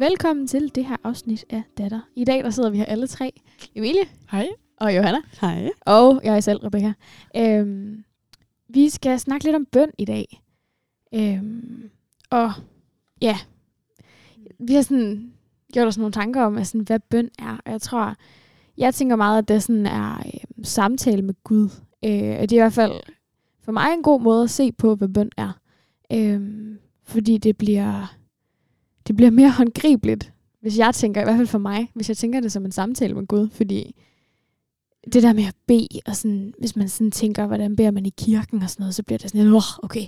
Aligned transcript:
Velkommen 0.00 0.46
til 0.46 0.74
det 0.74 0.86
her 0.86 0.96
afsnit 1.04 1.44
af 1.50 1.62
Datter. 1.78 2.00
I 2.16 2.24
dag 2.24 2.44
der 2.44 2.50
sidder 2.50 2.70
vi 2.70 2.76
her 2.76 2.84
alle 2.84 3.06
tre. 3.06 3.40
Emilie. 3.74 4.02
Hej. 4.30 4.48
Og 4.76 4.96
Johanna. 4.96 5.18
Hej. 5.40 5.70
Og 5.80 6.20
jeg 6.24 6.36
er 6.36 6.40
selv, 6.40 6.58
Rebecca. 6.64 6.92
Øhm, 7.36 8.04
vi 8.68 8.88
skal 8.88 9.18
snakke 9.20 9.44
lidt 9.44 9.56
om 9.56 9.66
bøn 9.72 9.90
i 9.98 10.04
dag. 10.04 10.42
Øhm, 11.14 11.90
og 12.30 12.52
ja, 13.20 13.36
vi 14.58 14.74
har 14.74 14.82
sådan 14.82 15.32
gjort 15.72 15.86
os 15.86 15.98
nogle 15.98 16.12
tanker 16.12 16.42
om, 16.42 16.64
sådan, 16.64 16.80
hvad 16.80 17.00
bøn 17.00 17.30
er. 17.38 17.56
Og 17.66 17.72
jeg 17.72 17.80
tror, 17.82 18.14
jeg 18.78 18.94
tænker 18.94 19.16
meget, 19.16 19.38
at 19.38 19.48
det 19.48 19.62
sådan 19.62 19.86
er 19.86 20.16
øh, 20.16 20.64
samtale 20.64 21.22
med 21.22 21.34
Gud. 21.44 21.68
Øh, 22.04 22.10
det 22.12 22.52
er 22.52 22.56
i 22.56 22.60
hvert 22.60 22.72
fald 22.72 23.00
for 23.62 23.72
mig 23.72 23.92
en 23.92 24.02
god 24.02 24.20
måde 24.20 24.42
at 24.42 24.50
se 24.50 24.72
på, 24.72 24.94
hvad 24.94 25.08
bøn 25.08 25.30
er. 25.36 25.52
Øh, 26.12 26.40
fordi 27.04 27.38
det 27.38 27.56
bliver, 27.56 28.19
det 29.06 29.16
bliver 29.16 29.30
mere 29.30 29.50
håndgribeligt, 29.50 30.32
hvis 30.60 30.78
jeg 30.78 30.94
tænker, 30.94 31.20
i 31.20 31.24
hvert 31.24 31.36
fald 31.36 31.46
for 31.46 31.58
mig, 31.58 31.90
hvis 31.94 32.08
jeg 32.08 32.16
tænker 32.16 32.40
det 32.40 32.52
som 32.52 32.64
en 32.64 32.72
samtale 32.72 33.14
med 33.14 33.26
Gud. 33.26 33.48
Fordi 33.52 33.94
det 35.12 35.22
der 35.22 35.32
med 35.32 35.44
at 35.44 35.54
bede, 35.66 36.00
og 36.06 36.16
sådan, 36.16 36.54
hvis 36.58 36.76
man 36.76 36.88
sådan 36.88 37.10
tænker, 37.10 37.46
hvordan 37.46 37.76
beder 37.76 37.90
man 37.90 38.06
i 38.06 38.12
kirken 38.18 38.62
og 38.62 38.70
sådan 38.70 38.82
noget, 38.82 38.94
så 38.94 39.02
bliver 39.02 39.18
det 39.18 39.30
sådan, 39.30 39.52
oh, 39.52 39.78
okay, 39.82 40.06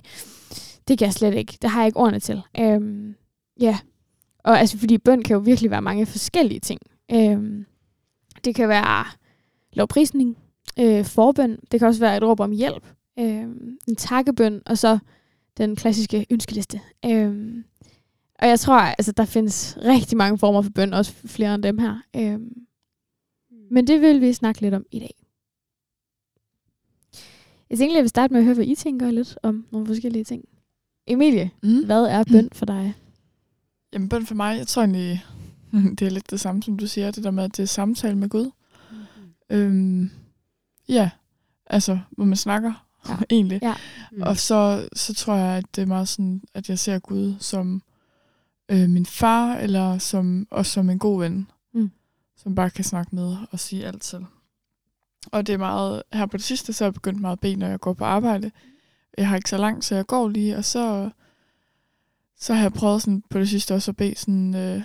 det 0.89 0.99
kan 0.99 1.07
jeg 1.07 1.13
slet 1.13 1.35
ikke. 1.35 1.59
Det 1.63 1.71
har 1.71 1.81
jeg 1.81 1.87
ikke 1.87 1.99
ordene 1.99 2.21
til. 2.21 2.43
Øhm, 2.59 3.15
ja, 3.61 3.79
og 4.45 4.61
altså, 4.61 4.79
fordi 4.79 4.99
bøn 4.99 5.23
kan 5.23 5.35
jo 5.35 5.41
virkelig 5.41 5.71
være 5.71 5.83
mange 5.83 6.07
forskellige 6.07 6.61
ting. 6.61 6.81
Øhm, 7.13 7.67
det 8.45 8.55
kan 8.55 8.69
være 8.69 9.05
lovprisning, 9.73 10.39
øh, 10.79 11.05
forbøn, 11.05 11.59
det 11.73 11.81
kan 11.81 11.89
også 11.89 12.01
være 12.01 12.17
et 12.17 12.23
råb 12.23 12.41
om 12.41 12.51
hjælp, 12.51 12.87
øh, 13.19 13.47
en 13.89 13.97
takkebøn, 13.97 14.63
og 14.67 14.79
så 14.79 14.99
den 15.59 15.77
klassiske 15.77 16.27
ønskeliste. 16.31 16.81
Øh, 17.05 17.55
og 18.43 18.49
jeg 18.49 18.61
tror, 18.61 18.79
altså, 18.79 19.13
der 19.13 19.25
findes 19.25 19.79
rigtig 19.85 20.17
mange 20.19 20.39
former 20.39 20.63
for 20.63 20.71
bøn, 20.71 20.93
også 20.93 21.13
flere 21.13 21.55
end 21.55 21.63
dem 21.63 21.79
her. 21.79 21.97
Øh, 22.17 22.41
men 23.71 23.87
det 23.87 24.01
vil 24.01 24.21
vi 24.21 24.33
snakke 24.33 24.61
lidt 24.61 24.75
om 24.75 24.85
i 24.91 24.99
dag. 24.99 25.15
Jeg 27.71 27.79
tænker, 27.79 27.97
jeg 27.97 28.03
vil 28.03 28.09
starte 28.09 28.33
med 28.33 28.41
at 28.41 28.45
høre, 28.45 28.55
hvad 28.55 28.67
I 28.67 28.75
tænker 28.75 29.11
lidt 29.11 29.39
om 29.43 29.67
nogle 29.73 29.87
forskellige 29.87 30.25
ting. 30.25 30.45
Emilie, 31.07 31.51
Mm. 31.63 31.85
hvad 31.85 32.05
er 32.05 32.25
bøn 32.25 32.49
for 32.53 32.67
dig? 32.67 32.95
Jamen, 33.93 34.09
bøn 34.09 34.27
for 34.27 34.35
mig, 34.35 34.59
jeg 34.59 34.67
tror 34.67 34.83
egentlig, 34.83 35.25
det 35.99 36.03
er 36.03 36.11
lidt 36.11 36.31
det 36.31 36.41
samme, 36.41 36.63
som 36.63 36.77
du 36.77 36.87
siger, 36.87 37.11
det 37.11 37.25
der 37.25 37.31
med, 37.31 37.45
at 37.45 37.57
det 37.57 37.63
er 37.63 37.67
samtale 37.67 38.17
med 38.19 38.29
Gud. 38.29 38.51
Øhm, 39.51 40.11
ja, 40.89 41.11
altså, 41.67 41.99
hvor 42.11 42.25
man 42.25 42.37
snakker 42.37 42.87
ja. 43.09 43.17
egentlig. 43.31 43.59
Ja. 43.63 43.75
Mm. 44.13 44.23
Og 44.23 44.37
så, 44.37 44.89
så 44.93 45.15
tror 45.15 45.35
jeg, 45.35 45.57
at 45.57 45.65
det 45.77 45.83
er 45.83 45.87
meget 45.87 46.09
sådan, 46.09 46.43
at 46.55 46.69
jeg 46.69 46.79
ser 46.79 46.99
Gud 46.99 47.35
som 47.41 47.83
øh, 48.69 48.91
min 48.91 49.07
far, 49.07 49.55
eller 49.55 49.99
som, 49.99 50.47
også 50.51 50.73
som 50.73 50.91
en 50.91 50.99
god 50.99 51.21
ven, 51.21 51.51
Mm. 51.75 51.91
som 52.37 52.55
bare 52.55 52.71
kan 52.71 52.85
snakke 52.85 53.15
med 53.15 53.37
og 53.51 53.61
sige 53.61 53.87
alt 53.87 54.03
til. 54.03 54.27
Og 55.33 55.47
det 55.47 55.53
er 55.53 55.59
meget, 55.59 56.03
her 56.13 56.27
på 56.27 56.37
det 56.37 56.45
sidste, 56.45 56.73
så 56.73 56.85
er 56.85 56.87
jeg 56.87 56.95
begyndt 56.95 57.21
meget 57.21 57.33
at 57.37 57.41
bede, 57.41 57.57
når 57.57 57.67
jeg 57.69 57.81
går 57.81 57.93
på 57.93 58.05
arbejde. 58.05 58.51
Jeg 59.19 59.29
har 59.29 59.37
ikke 59.37 59.51
så 59.51 59.57
langt, 59.57 59.85
så 59.85 59.95
jeg 59.95 60.07
går 60.07 60.29
lige, 60.29 60.57
og 60.57 60.65
så, 60.65 61.11
så 62.41 62.55
har 62.55 62.63
jeg 62.63 62.73
prøvet 62.73 63.03
sådan, 63.03 63.23
på 63.31 63.39
det 63.39 63.49
sidste 63.49 63.75
også 63.75 63.91
at 63.91 63.97
bede 63.97 64.15
sådan, 64.17 64.55
øh, 64.55 64.83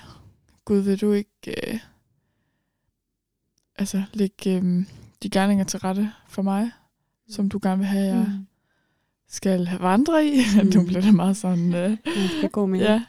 Gud, 0.65 0.77
vil 0.79 1.01
du 1.01 1.11
ikke 1.11 1.31
øh, 1.73 1.79
altså, 3.75 4.03
lægge 4.13 4.57
øh, 4.57 4.85
de 5.23 5.29
gerninger 5.29 5.65
til 5.65 5.79
rette 5.79 6.11
for 6.27 6.41
mig, 6.41 6.71
som 7.29 7.49
du 7.49 7.59
gerne 7.63 7.77
vil 7.77 7.87
have, 7.87 8.05
jeg 8.15 8.25
Mm. 8.27 8.46
Skal 9.29 9.69
vandre 9.79 10.25
i. 10.25 10.39
Mm. 10.63 10.69
nu 10.75 10.83
bliver 10.85 11.01
det 11.01 11.13
meget 11.15 11.37
sådan... 11.37 11.67
Øh, 11.73 11.97
Ja, 12.05 12.11
det 12.11 12.43
er 12.43 12.47
god 12.47 12.69
mening. 12.69 12.89
ja, 12.89 13.03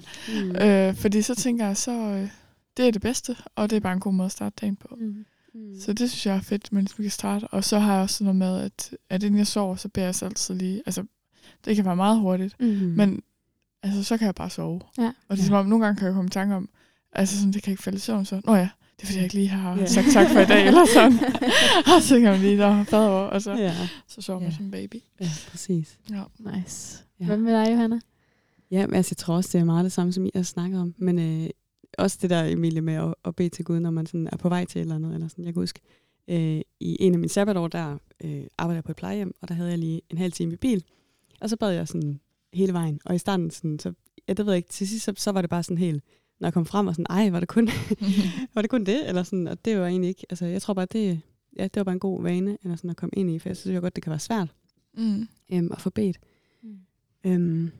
Mm. 0.44 0.56
øh, 0.56 0.94
fordi 0.94 1.22
så 1.22 1.34
tænker 1.34 1.66
jeg, 1.66 1.76
så 1.76 1.92
øh, 1.92 2.28
det 2.76 2.86
er 2.86 2.90
det 2.90 3.02
bedste, 3.02 3.36
og 3.56 3.70
det 3.70 3.76
er 3.76 3.80
bare 3.80 3.92
en 3.92 4.00
god 4.00 4.12
måde 4.12 4.26
at 4.26 4.32
starte 4.32 4.54
dagen 4.60 4.76
på. 4.76 4.96
Mm. 5.00 5.24
Mm. 5.54 5.80
Så 5.80 5.92
det 5.92 6.10
synes 6.10 6.26
jeg 6.26 6.36
er 6.36 6.40
fedt, 6.40 6.72
men 6.72 6.88
vi 6.96 7.02
kan 7.02 7.10
starte. 7.10 7.44
Og 7.44 7.64
så 7.64 7.78
har 7.78 7.92
jeg 7.94 8.02
også 8.02 8.14
sådan 8.16 8.36
noget 8.36 8.54
med, 8.56 8.64
at, 8.64 8.90
at 9.10 9.22
inden 9.22 9.38
jeg 9.38 9.46
sover, 9.46 9.76
så 9.76 9.88
beder 9.88 10.06
jeg 10.06 10.14
så 10.14 10.24
altid 10.24 10.54
lige... 10.54 10.82
Altså, 10.86 11.04
det 11.64 11.76
kan 11.76 11.84
være 11.84 11.96
meget 11.96 12.20
hurtigt, 12.20 12.60
Mm. 12.60 12.66
men 12.66 13.22
altså, 13.82 14.04
så 14.04 14.16
kan 14.18 14.26
jeg 14.26 14.34
bare 14.34 14.50
sove. 14.50 14.80
Ja. 14.98 15.12
Og 15.28 15.36
det 15.36 15.42
er 15.42 15.46
som 15.46 15.54
om, 15.54 15.66
nogle 15.66 15.84
gange 15.84 15.98
kan 15.98 16.06
jeg 16.06 16.14
komme 16.14 16.26
i 16.28 16.30
tanke 16.30 16.54
om, 16.54 16.68
altså 17.12 17.36
sådan, 17.38 17.52
det 17.52 17.62
kan 17.62 17.70
ikke 17.70 17.82
falde 17.82 17.96
i 17.96 18.00
søvn, 18.00 18.24
så, 18.24 18.40
nå 18.44 18.54
ja, 18.54 18.68
det 19.00 19.02
er 19.02 19.06
fordi, 19.06 19.16
jeg 19.16 19.24
ikke 19.24 19.34
lige 19.34 19.48
har 19.48 19.76
Ja. 19.78 19.86
sagt 19.86 20.06
tak 20.12 20.28
for 20.32 20.40
i 20.40 20.44
dag, 20.46 20.66
eller 20.66 20.86
sådan. 20.94 21.12
og 21.96 22.02
så 22.02 22.14
kan 22.20 22.32
man 22.32 22.40
lige, 22.40 22.56
der 22.58 22.84
bad 22.90 23.06
over, 23.08 23.20
og 23.20 23.42
så, 23.42 23.52
Ja, 23.54 23.74
så 24.08 24.22
sover 24.22 24.40
man 24.40 24.48
Ja. 24.50 24.56
som 24.56 24.64
en 24.64 24.70
baby. 24.70 24.96
ja, 25.20 25.28
præcis. 25.50 25.98
Ja. 26.10 26.22
Nice. 26.38 27.04
Ja. 27.20 27.24
Hvad 27.26 27.36
med 27.36 27.52
dig, 27.64 27.72
Johanna? 27.72 28.00
Ja, 28.70 28.86
men 28.86 28.94
altså, 28.94 29.10
jeg 29.12 29.16
tror 29.16 29.34
også, 29.34 29.50
det 29.52 29.60
er 29.60 29.64
meget 29.64 29.84
det 29.84 29.92
samme, 29.92 30.12
som 30.12 30.26
I 30.26 30.30
har 30.34 30.42
snakket 30.42 30.80
om. 30.80 30.94
Men 30.98 31.18
øh, 31.18 31.50
også 31.98 32.18
det 32.22 32.30
der, 32.30 32.44
Emilie, 32.44 32.80
med 32.80 32.94
at, 32.94 33.14
at 33.24 33.36
bede 33.36 33.48
til 33.48 33.64
Gud, 33.64 33.80
når 33.80 33.90
man 33.90 34.06
sådan 34.06 34.28
er 34.32 34.36
på 34.36 34.48
vej 34.48 34.64
til 34.64 34.78
et 34.78 34.82
eller 34.82 34.94
andet. 34.94 35.14
Eller 35.14 35.28
sådan. 35.28 35.44
Jeg 35.44 35.54
kan 35.54 35.62
huske, 35.62 35.80
øh, 36.28 36.60
i 36.80 36.96
en 37.00 37.12
af 37.12 37.18
mine 37.18 37.28
sabbatår, 37.28 37.68
der 37.68 37.98
øh, 38.24 38.42
arbejdede 38.58 38.76
jeg 38.76 38.84
på 38.84 38.90
et 38.92 38.96
plejehjem, 38.96 39.34
og 39.42 39.48
der 39.48 39.54
havde 39.54 39.70
jeg 39.70 39.78
lige 39.78 40.00
en 40.10 40.18
halv 40.18 40.32
time 40.32 40.52
i 40.52 40.56
bil. 40.56 40.84
Og 41.40 41.50
så 41.50 41.56
bad 41.56 41.70
jeg 41.70 41.88
sådan 41.88 42.20
hele 42.52 42.72
vejen. 42.72 43.00
Og 43.04 43.14
i 43.14 43.18
starten, 43.18 43.50
sådan, 43.50 43.78
så, 43.78 43.92
ja, 44.28 44.32
det 44.32 44.46
ved 44.46 44.52
jeg 44.52 44.56
ikke, 44.56 44.68
til 44.68 44.88
sidst, 44.88 45.04
så, 45.04 45.12
så 45.16 45.32
var 45.32 45.40
det 45.40 45.50
bare 45.50 45.62
sådan 45.62 45.78
helt, 45.78 46.04
når 46.40 46.46
jeg 46.46 46.52
kom 46.52 46.66
frem 46.66 46.86
og 46.86 46.94
sådan, 46.94 47.06
ej, 47.10 47.30
var 47.30 47.40
det 47.40 47.48
kun, 47.48 47.68
var 48.54 48.62
det, 48.62 48.70
kun 48.70 48.84
det? 48.84 49.08
Eller 49.08 49.22
sådan, 49.22 49.48
og 49.48 49.64
det 49.64 49.78
var 49.78 49.86
egentlig 49.86 50.08
ikke, 50.08 50.26
altså 50.30 50.46
jeg 50.46 50.62
tror 50.62 50.74
bare, 50.74 50.86
det, 50.92 51.20
ja, 51.56 51.62
det 51.62 51.76
var 51.76 51.84
bare 51.84 51.92
en 51.92 51.98
god 52.00 52.22
vane, 52.22 52.58
eller 52.62 52.76
sådan 52.76 52.90
at 52.90 52.96
komme 52.96 53.12
ind 53.16 53.30
i, 53.30 53.38
for 53.38 53.48
jeg 53.48 53.56
synes 53.56 53.76
jo 53.76 53.80
godt, 53.80 53.96
det 53.96 54.02
kan 54.04 54.10
være 54.10 54.18
svært 54.20 54.48
Mm. 54.96 55.28
øhm, 55.52 55.72
at 55.72 55.80
få 55.80 55.90
bedt. 55.90 56.18
Mm. 56.62 56.78
Øhm, 57.24 57.70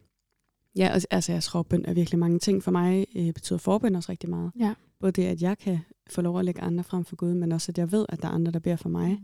ja, 0.76 0.88
altså, 0.88 1.08
altså 1.10 1.32
jeg 1.32 1.42
tror, 1.42 1.62
bøn 1.62 1.84
er 1.84 1.94
virkelig 1.94 2.18
mange 2.18 2.38
ting. 2.38 2.62
For 2.62 2.70
mig 2.70 3.06
øh, 3.16 3.32
betyder 3.32 3.58
forbøn 3.58 3.94
også 3.94 4.12
rigtig 4.12 4.30
meget. 4.30 4.52
Ja. 4.58 4.74
Både 5.00 5.12
det, 5.12 5.24
at 5.24 5.42
jeg 5.42 5.58
kan 5.58 5.78
få 6.10 6.20
lov 6.22 6.38
at 6.38 6.44
lægge 6.44 6.60
andre 6.60 6.84
frem 6.84 7.04
for 7.04 7.16
Gud, 7.16 7.34
men 7.34 7.52
også, 7.52 7.72
at 7.72 7.78
jeg 7.78 7.92
ved, 7.92 8.06
at 8.08 8.22
der 8.22 8.28
er 8.28 8.32
andre, 8.32 8.52
der 8.52 8.58
beder 8.58 8.76
for 8.76 8.88
mig. 8.88 9.18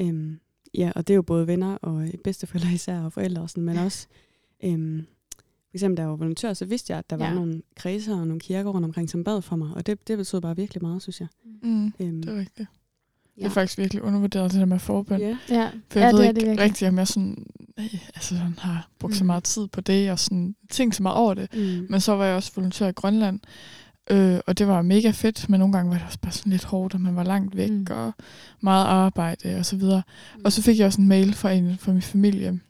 Mm. 0.00 0.04
Øhm, 0.06 0.40
ja, 0.74 0.92
og 0.94 1.08
det 1.08 1.14
er 1.14 1.16
jo 1.16 1.22
både 1.22 1.46
venner 1.46 1.76
og 1.76 2.08
bedsteforældre 2.24 2.72
især, 2.72 3.00
og 3.00 3.12
forældre 3.12 3.42
og 3.42 3.50
sådan, 3.50 3.64
men 3.64 3.76
også, 3.76 4.06
øhm, 4.64 5.06
for 5.72 5.76
eksempel 5.76 5.96
da 5.96 6.02
jeg 6.02 6.10
var 6.10 6.16
volontør, 6.16 6.52
så 6.52 6.64
vidste 6.64 6.90
jeg, 6.90 6.98
at 6.98 7.10
der 7.10 7.16
var 7.16 7.26
Ja. 7.28 7.34
nogle 7.34 7.62
kredser 7.76 8.16
og 8.20 8.26
nogle 8.26 8.40
kirker 8.40 8.70
rundt 8.70 8.84
omkring, 8.84 9.10
som 9.10 9.24
bad 9.24 9.42
for 9.42 9.56
mig, 9.56 9.70
og 9.74 9.86
det, 9.86 10.08
det 10.08 10.18
betød 10.18 10.40
bare 10.40 10.56
virkelig 10.56 10.82
meget, 10.82 11.02
synes 11.02 11.20
jeg. 11.20 11.28
Mm. 11.62 11.92
Øhm, 12.00 12.22
Det 12.22 12.28
er 12.34 12.38
rigtigt. 12.38 12.58
ja. 12.58 12.64
Det 13.42 13.44
er 13.46 13.50
faktisk 13.50 13.78
virkelig 13.78 14.02
undervurderet, 14.02 14.50
det 14.52 14.60
der 14.60 14.66
med 14.66 14.78
forbøn. 14.78 15.20
Ja. 15.20 15.36
Ja, 15.50 15.70
For 15.90 15.98
jeg 15.98 16.06
ja 16.06 16.06
ved 16.06 16.18
det 16.18 16.24
er 16.24 16.28
ikke 16.28 16.40
det 16.40 16.46
virkelig. 16.48 16.64
rigtigt, 16.64 16.88
om 16.88 16.98
jeg 16.98 17.08
sådan, 17.08 17.46
øh, 17.78 17.94
altså 18.14 18.36
sådan 18.36 18.54
har 18.58 18.88
brugt 18.98 19.14
så 19.16 19.24
Mm. 19.24 19.26
meget 19.26 19.44
tid 19.44 19.66
på 19.68 19.80
det, 19.80 20.10
og 20.10 20.18
sådan 20.18 20.54
tænkt 20.70 20.94
så 20.96 21.02
meget 21.02 21.16
over 21.18 21.34
det. 21.34 21.48
Mm. 21.54 21.86
Men 21.90 22.00
så 22.00 22.12
var 22.16 22.24
jeg 22.24 22.36
også 22.36 22.52
volontør 22.56 22.88
i 22.88 22.92
Grønland, 22.92 23.40
øh, 24.10 24.38
og 24.46 24.58
det 24.58 24.66
var 24.68 24.82
mega 24.82 25.10
fedt, 25.10 25.48
men 25.48 25.60
nogle 25.60 25.72
gange 25.72 25.90
var 25.90 25.96
det 25.96 26.06
også 26.06 26.18
bare 26.18 26.32
sådan 26.32 26.52
lidt 26.52 26.64
hårdt, 26.64 26.94
og 26.94 27.00
man 27.00 27.16
var 27.16 27.22
langt 27.24 27.56
væk, 27.56 27.70
Mm. 27.70 27.76
mm. 27.76 27.86
og 27.90 28.12
meget 28.60 28.84
arbejde 28.86 29.56
og 29.58 29.66
så 29.66 29.76
videre. 29.76 30.02
Og 30.44 30.52
så 30.52 30.62
fik 30.62 30.78
jeg 30.78 30.86
også 30.86 31.00
en 31.00 31.08
mail 31.08 31.34
fra 31.34 31.50
en 31.52 31.78
fra 31.78 31.92
min 31.92 32.02
familie, 32.02 32.50
Mm. 32.50 32.60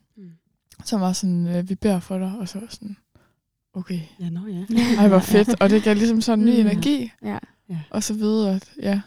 Som 0.84 1.00
var 1.00 1.12
sådan, 1.12 1.46
øh, 1.46 1.68
vi 1.68 1.74
beder 1.74 2.00
for 2.00 2.18
dig, 2.18 2.32
og 2.40 2.48
så 2.48 2.58
var 2.60 2.66
sådan, 2.70 2.96
okay, 3.74 4.00
Ja, 4.20 4.30
nå 4.30 4.40
ja. 4.46 4.64
ej 4.98 5.08
hvor 5.08 5.18
fedt, 5.34 5.60
og 5.60 5.70
det 5.70 5.82
gav 5.82 5.94
ligesom 5.94 6.20
sådan 6.20 6.38
en 6.38 6.44
ny 6.54 6.60
Mm. 6.60 6.66
energi, 6.66 7.10
Ja. 7.24 7.38
og 7.90 8.02
så 8.02 8.14
videre, 8.14 8.54
at 8.54 8.70
ja, 8.82 9.00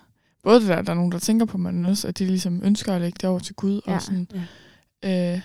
både 0.43 0.59
det 0.59 0.67
der, 0.67 0.81
der 0.81 0.91
er 0.91 0.95
nogen, 0.95 1.11
der 1.11 1.19
tænker 1.19 1.45
på 1.45 1.57
mig, 1.57 1.73
men 1.73 1.85
også, 1.85 2.07
at 2.07 2.19
de 2.19 2.25
ligesom 2.25 2.61
ønsker 2.63 2.93
at 2.93 3.01
lægge 3.01 3.17
det 3.21 3.29
over 3.29 3.39
til 3.39 3.55
Gud, 3.55 3.81
Ja. 3.87 3.95
og 3.95 4.01
sådan, 4.01 4.27
Ja. 5.03 5.33
øh, 5.33 5.41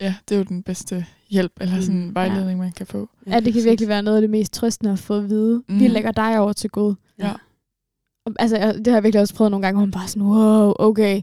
ja, 0.00 0.14
det 0.28 0.34
er 0.34 0.38
jo 0.38 0.44
den 0.44 0.62
bedste 0.62 1.06
hjælp, 1.30 1.52
eller 1.60 1.80
sådan 1.80 2.06
Mm. 2.06 2.14
vejledning, 2.14 2.58
man 2.58 2.72
kan 2.72 2.86
få. 2.86 3.08
Ja, 3.26 3.40
det 3.40 3.52
kan 3.54 3.64
virkelig 3.64 3.88
være 3.88 4.02
noget 4.02 4.16
af 4.16 4.20
det 4.22 4.30
mest 4.30 4.52
trøstende 4.52 4.92
at 4.92 4.98
få 4.98 5.14
at 5.18 5.28
vide. 5.28 5.62
Mm. 5.68 5.78
Vi 5.80 5.88
lægger 5.88 6.12
dig 6.12 6.38
over 6.38 6.52
til 6.52 6.70
Gud. 6.70 6.94
Ja. 7.18 7.32
Og, 8.26 8.32
altså, 8.38 8.56
jeg, 8.56 8.74
det 8.74 8.86
har 8.86 8.94
jeg 8.94 9.02
virkelig 9.02 9.20
også 9.20 9.34
prøvet 9.34 9.50
nogle 9.50 9.66
gange, 9.66 9.76
hvor 9.76 9.84
man 9.86 9.90
bare 9.92 10.08
sådan, 10.08 10.22
wow, 10.22 10.72
okay, 10.78 11.20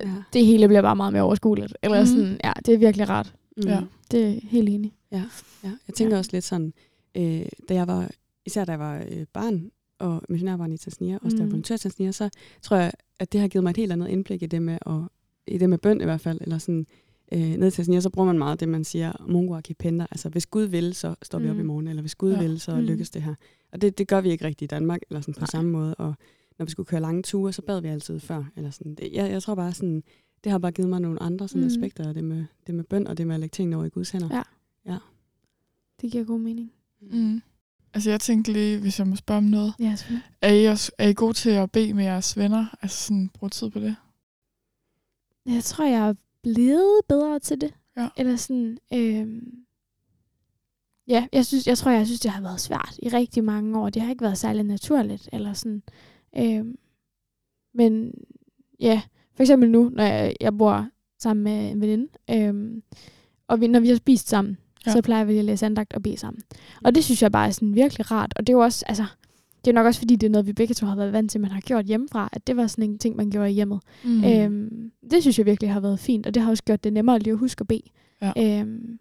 Ja. 0.00 0.14
det 0.32 0.46
hele 0.46 0.68
bliver 0.68 0.82
bare 0.82 0.96
meget 0.96 1.12
mere 1.12 1.22
overskueligt. 1.22 1.76
Eller 1.82 1.98
Mhm. 1.98 2.06
sådan, 2.06 2.40
ja, 2.44 2.52
det 2.66 2.74
er 2.74 2.78
virkelig 2.78 3.08
rart. 3.08 3.34
Mm. 3.56 3.62
Ja. 3.66 3.80
Det 4.10 4.24
er 4.28 4.40
helt 4.42 4.68
enig. 4.68 4.92
Ja, 5.12 5.22
jeg 5.62 5.94
tænker 5.94 6.10
Ja. 6.10 6.14
ja. 6.16 6.18
også 6.18 6.30
lidt 6.32 6.44
sådan, 6.44 6.72
øh, 7.14 7.46
da 7.68 7.74
jeg 7.74 7.86
var, 7.86 8.10
især 8.46 8.64
da 8.64 8.72
jeg 8.72 8.78
var 8.78 9.04
øh, 9.10 9.26
barn, 9.32 9.70
og 9.98 10.22
missionærbarn 10.28 10.72
i 10.72 10.76
Tanzania, 10.76 11.18
også 11.22 11.36
Mm. 11.36 11.42
var 11.42 11.46
volontør 11.46 11.74
i 11.74 11.78
Tanzania, 11.78 12.12
så 12.12 12.28
tror 12.62 12.76
jeg, 12.76 12.92
at 13.20 13.32
det 13.32 13.40
har 13.40 13.48
givet 13.48 13.62
mig 13.62 13.70
et 13.70 13.76
helt 13.76 13.92
andet 13.92 14.08
indblik 14.08 14.42
i 14.42 14.46
det 14.46 14.62
med, 14.62 14.78
at, 14.86 14.92
i 15.46 15.58
det 15.58 15.70
med 15.70 15.78
bøn 15.78 16.00
i 16.00 16.04
hvert 16.04 16.20
fald, 16.20 16.38
eller 16.40 16.58
sådan, 16.58 16.86
øh, 17.32 17.40
ned 17.40 17.68
i 17.68 17.70
Tanzania, 17.70 18.00
så 18.00 18.10
bruger 18.10 18.26
man 18.26 18.38
meget 18.38 18.60
det, 18.60 18.68
man 18.68 18.84
siger, 18.84 19.12
Mungo 19.28 19.54
Akipenda, 19.54 20.06
altså 20.10 20.28
hvis 20.28 20.46
Gud 20.46 20.62
vil, 20.62 20.94
så 20.94 21.14
står 21.22 21.38
vi 21.38 21.48
op 21.50 21.54
Mm. 21.56 21.60
i 21.60 21.64
morgen, 21.64 21.88
eller 21.88 22.02
hvis 22.02 22.14
Gud 22.14 22.32
Ja. 22.32 22.40
vil, 22.40 22.60
så 22.60 22.74
Mm. 22.76 22.80
lykkes 22.82 23.10
det 23.10 23.22
her. 23.22 23.34
Og 23.72 23.80
det, 23.82 23.98
det 23.98 24.08
gør 24.08 24.20
vi 24.20 24.30
ikke 24.30 24.44
rigtigt 24.44 24.72
i 24.72 24.74
Danmark, 24.74 25.00
eller 25.10 25.20
sådan 25.20 25.34
på 25.34 25.40
Nej. 25.40 25.46
samme 25.46 25.70
måde, 25.70 25.94
og 25.94 26.14
når 26.58 26.64
vi 26.64 26.70
skulle 26.70 26.86
køre 26.86 27.00
lange 27.00 27.22
ture, 27.22 27.52
så 27.52 27.62
bad 27.62 27.80
vi 27.80 27.88
altid 27.88 28.20
før, 28.20 28.44
eller 28.56 28.70
sådan. 28.70 28.94
Det, 28.94 29.12
jeg, 29.12 29.30
jeg 29.30 29.42
tror 29.42 29.54
bare 29.54 29.72
sådan, 29.72 30.02
det 30.44 30.52
har 30.52 30.58
bare 30.58 30.72
givet 30.72 30.88
mig 30.90 31.00
nogle 31.00 31.22
andre 31.22 31.48
sådan 31.48 31.62
Mm. 31.62 31.66
aspekter 31.66 32.08
af 32.08 32.14
det 32.14 32.24
med, 32.24 32.44
det 32.66 32.74
med 32.74 32.84
bøn, 32.84 33.06
og 33.06 33.18
det 33.18 33.26
med 33.26 33.34
at 33.34 33.40
lægge 33.40 33.52
tingene 33.54 33.76
over 33.76 33.84
i 33.84 33.88
Guds 33.88 34.10
hænder. 34.10 34.42
Ja. 34.86 34.98
Det 36.00 36.12
giver 36.12 36.24
god 36.24 36.38
mening. 36.40 36.72
Mm. 37.00 37.42
Altså 37.94 38.10
jeg 38.10 38.20
tænkte 38.20 38.52
lige, 38.52 38.78
hvis 38.80 38.98
jeg 38.98 39.06
må 39.06 39.16
spørge 39.16 39.38
om 39.38 39.44
noget, 39.44 39.74
Ja, 39.80 39.94
selvfølgelig. 39.96 40.28
er 40.40 40.52
I, 40.52 40.64
også, 40.64 40.92
er 40.98 41.08
I 41.08 41.12
gode 41.14 41.32
til 41.32 41.50
at 41.50 41.70
bede 41.72 41.94
med 41.94 42.04
jeres 42.04 42.36
venner? 42.36 42.66
Altså 42.82 43.02
sådan, 43.06 43.30
bruge 43.34 43.50
tid 43.50 43.70
på 43.70 43.78
det? 43.80 43.96
Jeg 45.46 45.64
tror, 45.64 45.84
jeg 45.86 46.08
er 46.08 46.14
blevet 46.42 47.00
bedre 47.08 47.38
til 47.38 47.60
det. 47.60 47.74
Ja. 47.96 48.08
Eller 48.16 48.36
sådan, 48.36 48.78
øhm, 48.94 49.64
ja, 51.08 51.26
jeg, 51.32 51.46
synes, 51.46 51.66
jeg 51.66 51.78
tror, 51.78 51.90
jeg 51.90 52.06
synes, 52.06 52.20
det 52.20 52.30
har 52.30 52.42
været 52.42 52.60
svært 52.60 52.98
i 53.02 53.08
rigtig 53.08 53.44
mange 53.44 53.78
år. 53.78 53.90
Det 53.90 54.02
har 54.02 54.10
ikke 54.10 54.22
været 54.24 54.38
særlig 54.38 54.62
naturligt. 54.62 55.28
Eller 55.32 55.52
sådan. 55.52 55.82
Øhm, 56.38 56.76
men 57.74 58.14
ja, 58.80 59.02
for 59.34 59.42
eksempel 59.42 59.70
nu, 59.70 59.88
når 59.94 60.02
jeg, 60.04 60.34
jeg 60.40 60.58
bor 60.58 60.88
sammen 61.18 61.44
med 61.44 61.70
en 61.70 61.80
veninde, 61.80 62.08
øhm, 62.30 62.82
og 63.48 63.60
vi, 63.60 63.66
når 63.66 63.80
vi 63.80 63.88
har 63.88 63.96
spist 63.96 64.28
sammen, 64.28 64.56
ja. 64.86 64.92
Så 64.92 65.02
plejer 65.02 65.24
vi 65.24 65.38
at 65.38 65.44
læse 65.44 65.66
andagt 65.66 65.92
og 65.94 66.02
bede 66.02 66.16
sammen. 66.16 66.42
Og 66.84 66.94
det 66.94 67.04
synes 67.04 67.22
jeg 67.22 67.32
bare 67.32 67.46
er 67.46 67.50
sådan 67.50 67.74
virkelig 67.74 68.10
rart. 68.10 68.32
Og 68.36 68.46
det 68.46 68.52
er 68.52 68.56
jo 68.56 68.62
også, 68.62 68.84
altså, 68.88 69.04
det 69.64 69.70
er 69.70 69.74
nok 69.74 69.86
også 69.86 70.00
fordi, 70.00 70.16
det 70.16 70.26
er 70.26 70.30
noget, 70.30 70.46
vi 70.46 70.52
begge 70.52 70.74
to 70.74 70.86
har 70.86 70.96
været 70.96 71.12
vant 71.12 71.30
til, 71.30 71.40
man 71.40 71.50
har 71.50 71.60
gjort 71.60 71.84
hjemmefra, 71.84 72.28
at 72.32 72.46
det 72.46 72.56
var 72.56 72.66
sådan 72.66 72.90
en 72.90 72.98
ting, 72.98 73.16
man 73.16 73.30
gjorde 73.30 73.50
i 73.50 73.54
hjemmet. 73.54 73.80
Mm. 74.04 74.10
Mm. 74.10 74.24
Øhm, 74.24 74.90
det 75.10 75.22
synes 75.22 75.38
jeg 75.38 75.46
virkelig 75.46 75.72
har 75.72 75.80
været 75.80 75.98
fint, 76.00 76.26
og 76.26 76.34
det 76.34 76.42
har 76.42 76.50
også 76.50 76.62
gjort 76.62 76.84
det 76.84 76.92
nemmere 76.92 77.18
lige 77.18 77.32
at 77.32 77.38
huske 77.38 77.60
at 77.60 77.68
bede 77.68 77.82
Ja. 78.22 78.60
øhm, 78.60 78.98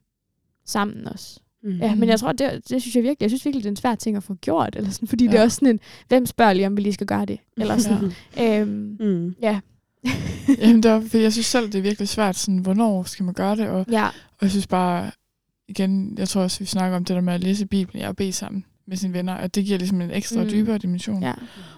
sammen 0.66 1.08
også. 1.08 1.40
Mm. 1.64 1.78
Ja, 1.78 1.96
men 1.96 2.10
jeg 2.10 2.20
tror, 2.20 2.32
det, 2.32 2.70
det 2.70 2.82
synes 2.82 2.96
jeg 2.96 3.04
virkelig, 3.04 3.22
jeg 3.22 3.30
synes 3.30 3.46
virkelig, 3.46 3.64
det 3.64 3.70
er 3.70 3.72
en 3.72 3.76
svær 3.76 3.96
ting 3.96 4.18
at 4.18 4.24
få 4.24 4.34
gjort, 4.34 4.76
eller 4.76 4.90
sådan, 4.90 5.08
fordi 5.08 5.24
ja. 5.26 5.32
det 5.32 5.36
er 5.38 5.42
Ja. 5.42 5.46
også 5.46 5.56
sådan 5.56 5.68
en, 5.68 5.80
hvem 6.08 6.26
spørger 6.26 6.54
lige, 6.54 6.68
om 6.68 6.78
vi 6.78 6.82
lige 6.82 6.94
skal 6.94 7.08
gøre 7.08 7.26
det? 7.26 7.40
Eller 7.58 7.78
sådan. 7.78 8.12
øhm, 8.40 8.98
Mm. 9.00 9.36
ja. 9.42 9.60
Jamen, 10.62 10.84
det 10.84 10.92
er, 10.92 11.02
fordi 11.02 11.24
jeg 11.24 11.34
synes 11.34 11.46
selv, 11.46 11.66
det 11.66 11.76
er 11.76 11.82
virkelig 11.82 12.08
svært, 12.08 12.36
sådan, 12.38 12.58
hvornår 12.60 13.04
skal 13.04 13.26
man 13.26 13.34
gøre 13.34 13.56
det, 13.56 13.68
og, 13.68 13.86
ja. 13.92 14.06
og 14.08 14.42
jeg 14.42 14.50
synes 14.52 14.68
bare, 14.68 15.12
igen, 15.68 16.16
jeg 16.18 16.30
tror 16.30 16.42
også, 16.42 16.60
vi 16.60 16.66
snakker 16.66 16.98
om 16.98 17.06
det 17.06 17.16
der 17.16 17.22
med 17.22 17.34
at 17.34 17.44
læse 17.44 17.66
Bibelen, 17.66 18.06
og 18.06 18.16
bede 18.16 18.32
sammen 18.34 18.66
med 18.88 18.98
sine 18.98 19.14
venner, 19.14 19.34
at 19.34 19.56
det 19.56 19.66
giver 19.66 19.78
ligesom 19.78 20.02
en 20.02 20.12
ekstra 20.12 20.40
Mm. 20.40 20.44
mm. 20.46 20.50
dybere 20.52 20.78
dimension. 20.78 21.24
ja. 21.24 21.32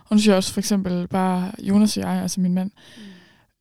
Og 0.06 0.16
nu 0.16 0.18
synes 0.18 0.28
jeg 0.28 0.36
også 0.36 0.54
for 0.54 0.60
eksempel 0.62 1.08
bare, 1.08 1.52
Jonas 1.64 1.98
og 1.98 2.04
jeg, 2.04 2.22
altså 2.22 2.42
min 2.42 2.54
mand, 2.54 2.72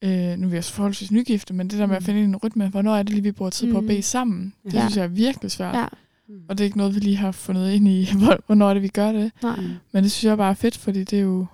øh, 0.05 0.11
nu 0.39 0.47
er 0.47 0.51
vi 0.51 0.59
også 0.59 0.73
forholdsvis 0.73 1.11
nygifte, 1.13 1.55
men 1.55 1.69
det 1.71 1.79
der 1.79 1.87
med 1.87 1.97
at 1.97 2.03
Mm. 2.03 2.07
finde 2.07 2.21
en 2.21 2.37
rytme, 2.37 2.69
hvornår 2.69 2.95
er 2.97 3.03
det 3.03 3.11
lige, 3.13 3.23
vi 3.23 3.33
bruger 3.33 3.51
tid 3.51 3.73
på 3.73 3.79
at 3.79 3.85
Mm. 3.85 3.89
bede 3.89 4.03
sammen, 4.03 4.55
det 4.65 4.75
Ja. 4.75 4.81
synes 4.81 4.97
jeg 4.97 5.05
er 5.05 5.09
virkelig 5.09 5.51
svært. 5.51 5.75
ja. 5.75 5.87
Mm. 6.29 6.43
Og 6.49 6.59
det 6.59 6.65
er 6.65 6.67
ikke 6.67 6.79
noget, 6.79 6.95
vi 6.95 7.01
lige 7.01 7.17
har 7.17 7.33
fundet 7.33 7.73
ind 7.73 7.89
i, 7.89 8.09
hvor- 8.19 8.41
hvornår 8.47 8.75
det, 8.75 8.83
vi 8.83 8.89
gør 8.89 9.13
det. 9.13 9.33
Nej. 9.43 9.57
Mm. 9.61 9.69
Men 9.93 10.03
det 10.05 10.13
synes 10.13 10.25
jeg 10.29 10.37
bare 10.37 10.51
er 10.51 10.55
fedt, 10.55 10.77
fordi 10.77 11.05
det 11.05 11.19
er 11.19 11.23
jo, 11.23 11.47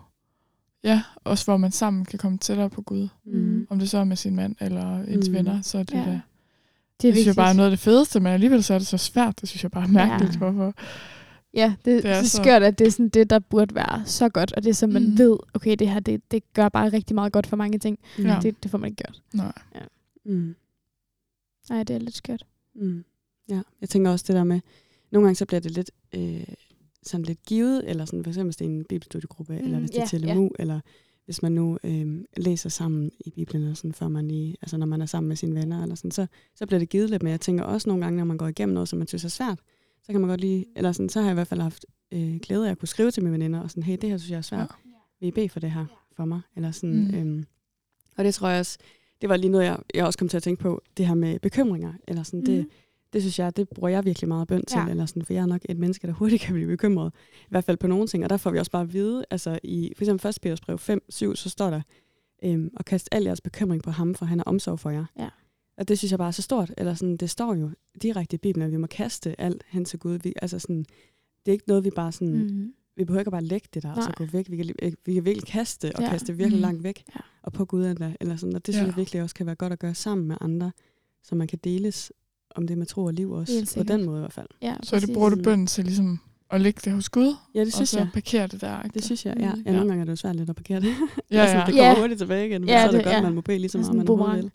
ja, 0.84 1.02
også 1.25 1.44
hvor 1.44 1.56
man 1.56 1.72
sammen 1.72 2.05
kan 2.05 2.19
komme 2.19 2.38
tættere 2.38 2.70
på 2.70 2.82
Gud. 2.82 3.08
Mm. 3.25 3.67
Om 3.70 3.78
det 3.78 3.90
så 3.90 3.99
er 3.99 4.05
med 4.05 4.17
sin 4.17 4.37
mand 4.37 4.56
eller 4.61 5.02
ens 5.02 5.28
Mm. 5.28 5.32
mm. 5.32 5.37
venner, 5.38 5.62
så 5.62 5.78
er 5.78 5.82
det 5.82 5.94
Ja. 5.94 5.99
ja. 5.99 6.05
da, 6.06 6.20
Det 7.02 7.08
er 7.08 7.12
det 7.12 7.14
synes 7.14 7.26
jeg 7.26 7.34
bare 7.37 7.50
er 7.50 7.55
noget 7.55 7.67
af 7.70 7.72
det 7.72 7.78
fedeste, 7.81 8.20
men 8.20 8.32
alligevel 8.32 8.62
så 8.62 8.75
er 8.75 8.78
det 8.78 8.87
så 8.87 8.99
svært. 8.99 9.40
Det 9.40 9.49
synes 9.49 9.62
jeg 9.62 9.70
bare 9.70 9.84
er 9.84 9.88
mærkeligt, 9.88 10.32
Ja. 10.34 10.38
hvorfor. 10.38 10.75
Ja, 11.55 11.75
det, 11.84 12.02
det 12.02 12.11
er, 12.11 12.22
så 12.22 12.37
skørt, 12.43 12.62
at 12.62 12.78
det 12.78 12.87
er 12.87 12.90
sådan 12.90 13.08
det, 13.08 13.31
der 13.31 13.38
burde 13.38 13.75
være 13.75 14.02
så 14.06 14.28
godt, 14.28 14.52
og 14.52 14.62
det 14.62 14.70
er 14.70 14.75
som 14.75 14.90
man 14.90 15.11
Mm. 15.11 15.19
ved, 15.19 15.37
okay, 15.55 15.76
det 15.78 15.88
her, 15.88 16.00
det, 16.00 16.31
det 16.31 16.52
gør 16.55 16.69
bare 16.69 16.88
rigtig 16.88 17.14
meget 17.14 17.32
godt 17.32 17.46
for 17.46 17.56
mange 17.56 17.78
ting. 17.78 17.99
Ja. 18.19 18.38
Det, 18.43 18.62
det 18.62 18.70
får 18.70 18.78
man 18.78 18.90
ikke 18.90 19.02
gjort. 19.05 19.22
Nej. 19.34 19.52
Mm. 20.25 20.55
Nej, 21.70 21.82
det 21.82 21.96
er 21.96 22.00
lidt 22.00 22.17
skørt. 22.17 22.44
Mm. 22.75 23.05
Ja, 23.50 23.62
jeg 23.81 23.88
tænker 23.88 24.11
også 24.11 24.25
det 24.29 24.37
der 24.37 24.44
med, 24.44 24.61
nogle 25.11 25.26
gange 25.26 25.35
så 25.37 25.47
bliver 25.47 25.61
det 25.61 25.70
lidt, 25.70 25.91
øh, 26.14 26.44
sådan 27.02 27.25
lidt 27.25 27.43
givet, 27.43 27.91
eller 27.91 28.05
sådan, 28.05 28.25
for 28.25 28.31
eksempel 28.31 28.47
hvis 28.47 28.56
det 28.56 28.64
er 28.64 28.69
en 28.69 28.85
bibelstudiegruppe, 28.85 29.52
mm, 29.58 29.64
eller 29.64 29.79
hvis 29.79 29.91
det 29.91 29.99
er 29.99 30.02
ja, 30.02 30.06
til 30.06 30.23
ja. 30.23 30.35
LMU, 30.35 30.50
eller 30.58 30.81
hvis 31.25 31.43
man 31.43 31.52
nu 31.52 31.79
øh, 31.85 32.25
læser 32.37 32.69
sammen 32.69 33.11
i 33.20 33.31
Bibelen, 33.31 33.62
eller 33.62 33.75
sådan, 33.75 33.93
før 33.93 34.08
man 34.08 34.29
lige, 34.29 34.56
altså 34.62 34.76
når 34.76 34.87
man 34.87 35.00
er 35.02 35.06
sammen 35.06 35.29
med 35.29 35.37
sine 35.37 35.55
venner, 35.55 35.82
eller 35.82 35.94
sådan, 35.94 36.11
så, 36.11 36.26
så 36.55 36.67
bliver 36.67 36.79
det 36.79 36.88
givet 36.88 37.11
lidt, 37.11 37.23
men 37.23 37.31
jeg 37.31 37.41
tænker 37.41 37.64
også 37.64 37.88
nogle 37.88 38.05
gange, 38.05 38.17
når 38.17 38.25
man 38.25 38.37
går 38.37 38.49
igennem 38.49 38.75
noget, 38.75 38.88
som 38.88 38.99
man 38.99 39.08
synes 39.08 39.25
er 39.25 39.29
svært, 39.29 39.58
så 40.03 40.12
kan 40.12 40.20
man 40.20 40.29
godt 40.31 40.41
lige, 40.41 40.67
eller 40.76 40.93
sådan, 40.93 41.08
så 41.08 41.20
har 41.20 41.26
jeg 41.26 41.32
i 41.32 41.35
hvert 41.35 41.46
fald 41.46 41.61
haft 41.61 41.87
øh, 42.12 42.37
glæde 42.37 42.67
af 42.67 42.70
at 42.70 42.79
kunne 42.79 42.88
skrive 42.88 43.11
til 43.11 43.23
mine 43.23 43.32
veninder, 43.32 43.61
og 43.61 43.70
sådan, 43.70 43.82
hey, 43.82 43.99
det 44.00 44.11
her 44.11 44.19
synes 44.19 44.31
jeg 44.31 44.37
er 44.38 44.43
svært, 44.43 44.61
Ja. 44.61 44.91
vil 45.20 45.29
I 45.29 45.31
bede 45.31 45.49
for 45.49 45.61
det 45.61 45.70
her 45.70 45.87
for 46.17 46.25
mig? 46.25 46.41
Eller 46.56 46.70
sådan, 46.70 47.08
Mm. 47.08 47.14
øhm, 47.14 47.44
og 48.17 48.25
det 48.25 48.35
tror 48.35 48.49
jeg 48.49 48.61
også, 48.61 48.79
det 49.20 49.29
var 49.29 49.37
lige 49.37 49.50
noget, 49.50 49.64
jeg, 49.64 49.79
jeg 49.94 50.05
også 50.05 50.19
kom 50.19 50.29
til 50.29 50.37
at 50.37 50.43
tænke 50.43 50.62
på, 50.62 50.82
det 50.96 51.06
her 51.06 51.14
med 51.14 51.38
bekymringer, 51.38 51.93
eller 52.08 52.23
sådan, 52.23 52.41
mm. 52.41 52.46
det. 52.46 52.67
Det 53.12 53.23
synes 53.23 53.39
jeg, 53.39 53.57
det 53.57 53.69
bruger 53.69 53.89
jeg 53.89 54.05
virkelig 54.05 54.29
meget 54.29 54.49
bøn 54.49 54.62
til, 54.67 54.79
Ja. 54.79 54.89
eller 54.91 55.07
sådan, 55.07 55.25
for 55.25 55.33
jeg 55.33 55.43
er 55.43 55.47
nok 55.47 55.61
et 55.69 55.79
menneske, 55.79 56.07
der 56.07 56.12
hurtigt 56.12 56.43
kan 56.45 56.55
blive 56.55 56.69
bekymret, 56.69 57.12
i 57.43 57.47
hvert 57.49 57.65
fald 57.65 57.77
på 57.77 57.87
nogle 57.87 58.07
ting, 58.07 58.25
og 58.25 58.31
der 58.31 58.37
får 58.37 58.51
vi 58.51 58.59
også 58.59 58.71
bare 58.71 58.83
at 58.83 58.93
vide, 58.93 59.25
altså 59.31 59.59
i 59.62 59.93
for 59.97 60.05
eksempel 60.05 60.29
1. 60.29 60.39
Peters 60.43 60.61
brev 60.61 60.79
5, 60.79 61.03
7, 61.09 61.37
så 61.37 61.49
står 61.51 61.71
der, 61.71 61.81
øhm, 62.45 62.71
og 62.77 62.85
kast 62.85 63.09
al 63.12 63.23
jeres 63.23 63.41
bekymring 63.41 63.83
på 63.83 63.91
ham, 63.91 64.15
for 64.15 64.25
han 64.25 64.39
har 64.39 64.45
omsorg 64.45 64.79
for 64.81 64.91
jer. 64.91 65.05
Ja. 65.19 65.29
Og 65.79 65.89
det 65.89 65.99
synes 65.99 66.11
jeg 66.12 66.19
bare 66.19 66.29
er 66.29 66.33
så 66.33 66.43
stort, 66.43 66.75
eller 66.79 66.95
sådan, 66.95 67.17
det 67.17 67.31
står 67.31 67.55
jo 67.55 67.71
direkte 68.03 68.35
i 68.35 68.39
Bibelen, 68.39 68.67
at 68.67 68.73
vi 68.73 68.77
må 68.77 68.87
kaste 68.87 69.41
alt 69.41 69.63
hen 69.69 69.85
til 69.85 69.99
Gud. 69.99 70.19
Vi, 70.23 70.33
altså 70.43 70.59
sådan, 70.59 70.85
det 71.47 71.49
er 71.49 71.53
ikke 71.53 71.69
noget, 71.69 71.85
vi 71.85 71.91
bare 71.91 72.13
sådan, 72.13 72.35
mm. 72.35 72.55
Mm. 72.55 72.73
vi 72.97 73.05
behøver 73.05 73.21
ikke 73.21 73.31
bare 73.31 73.45
lægge 73.45 73.69
det 73.75 73.83
der, 73.83 73.91
og 73.91 74.03
så 74.03 74.09
Nej. 74.09 74.15
gå 74.17 74.25
væk. 74.25 74.51
Vi 74.51 74.56
kan, 74.56 74.67
li- 74.67 74.95
vi 75.06 75.15
kan 75.15 75.25
virkelig 75.25 75.47
kaste, 75.49 75.93
og 75.95 76.03
Ja. 76.03 76.11
kaste 76.11 76.37
virkelig 76.37 76.59
Mm. 76.59 76.63
langt 76.63 76.83
væk, 76.83 77.03
Ja. 77.15 77.21
og 77.43 77.53
på 77.53 77.65
Gud 77.65 77.85
endda, 77.87 78.15
eller 78.21 78.37
sådan, 78.37 78.55
og 78.56 78.67
det 78.67 78.75
synes 78.75 78.83
Ja. 78.83 78.87
jeg 78.87 78.97
virkelig 78.97 79.23
også 79.23 79.35
kan 79.35 79.47
være 79.47 79.55
godt 79.55 79.73
at 79.73 79.79
gøre 79.79 79.95
sammen 79.95 80.29
med 80.29 80.37
andre, 80.41 80.73
så 81.23 81.35
man 81.35 81.47
kan 81.47 81.59
deles 81.65 82.13
om 82.55 82.67
det 82.67 82.79
med 82.79 82.87
tro 82.87 83.05
og 83.05 83.12
liv 83.14 83.31
også, 83.31 83.75
på 83.76 83.82
den 83.82 84.05
måde 84.06 84.19
i 84.19 84.20
hvert 84.20 84.32
fald. 84.32 84.47
Ja, 84.62 84.75
Så 84.82 85.00
det 85.00 85.11
bruger 85.14 85.29
du 85.29 85.43
bønden 85.43 85.67
til 85.67 85.85
ligesom 85.85 86.20
at 86.50 86.61
lægge 86.61 86.81
det 86.85 86.93
hos 86.93 87.08
Gud, 87.08 87.35
Ja, 87.55 87.61
det 87.61 87.67
og 87.67 87.73
synes 87.73 87.88
så 87.88 87.99
jeg. 87.99 88.08
parkere 88.14 88.47
det 88.47 88.61
der. 88.61 88.82
ikke? 88.82 88.94
Det 88.94 89.05
synes 89.05 89.26
jeg, 89.26 89.37
ja. 89.41 89.55
Mm. 89.55 89.62
ja. 89.67 89.73
nogle 89.73 89.88
gange 89.88 90.00
er 90.00 90.05
det 90.05 90.11
jo 90.11 90.17
svært 90.17 90.37
lidt 90.37 90.50
at 90.50 90.56
parkere 90.56 90.81
det. 90.81 90.94
Ja, 91.31 91.41
altså, 91.41 91.56
ja. 91.56 91.64
det 91.67 91.75
kommer 91.75 91.85
Ja. 91.85 92.00
hurtigt 92.00 92.19
tilbage 92.19 92.47
igen, 92.49 92.61
men 92.61 92.69
Ja, 92.69 92.81
så 92.82 92.87
er 92.87 92.91
det, 92.91 92.99
det- 92.99 93.05
godt, 93.05 93.12
ja. 93.12 93.17
at 93.19 93.23
man 93.25 93.35
må 93.35 93.41
bede 93.41 93.58
lige 93.58 93.70
så 93.70 93.79
meget, 93.79 93.94
man 93.94 94.08
overhovedet 94.08 94.43
vil. 94.44 94.50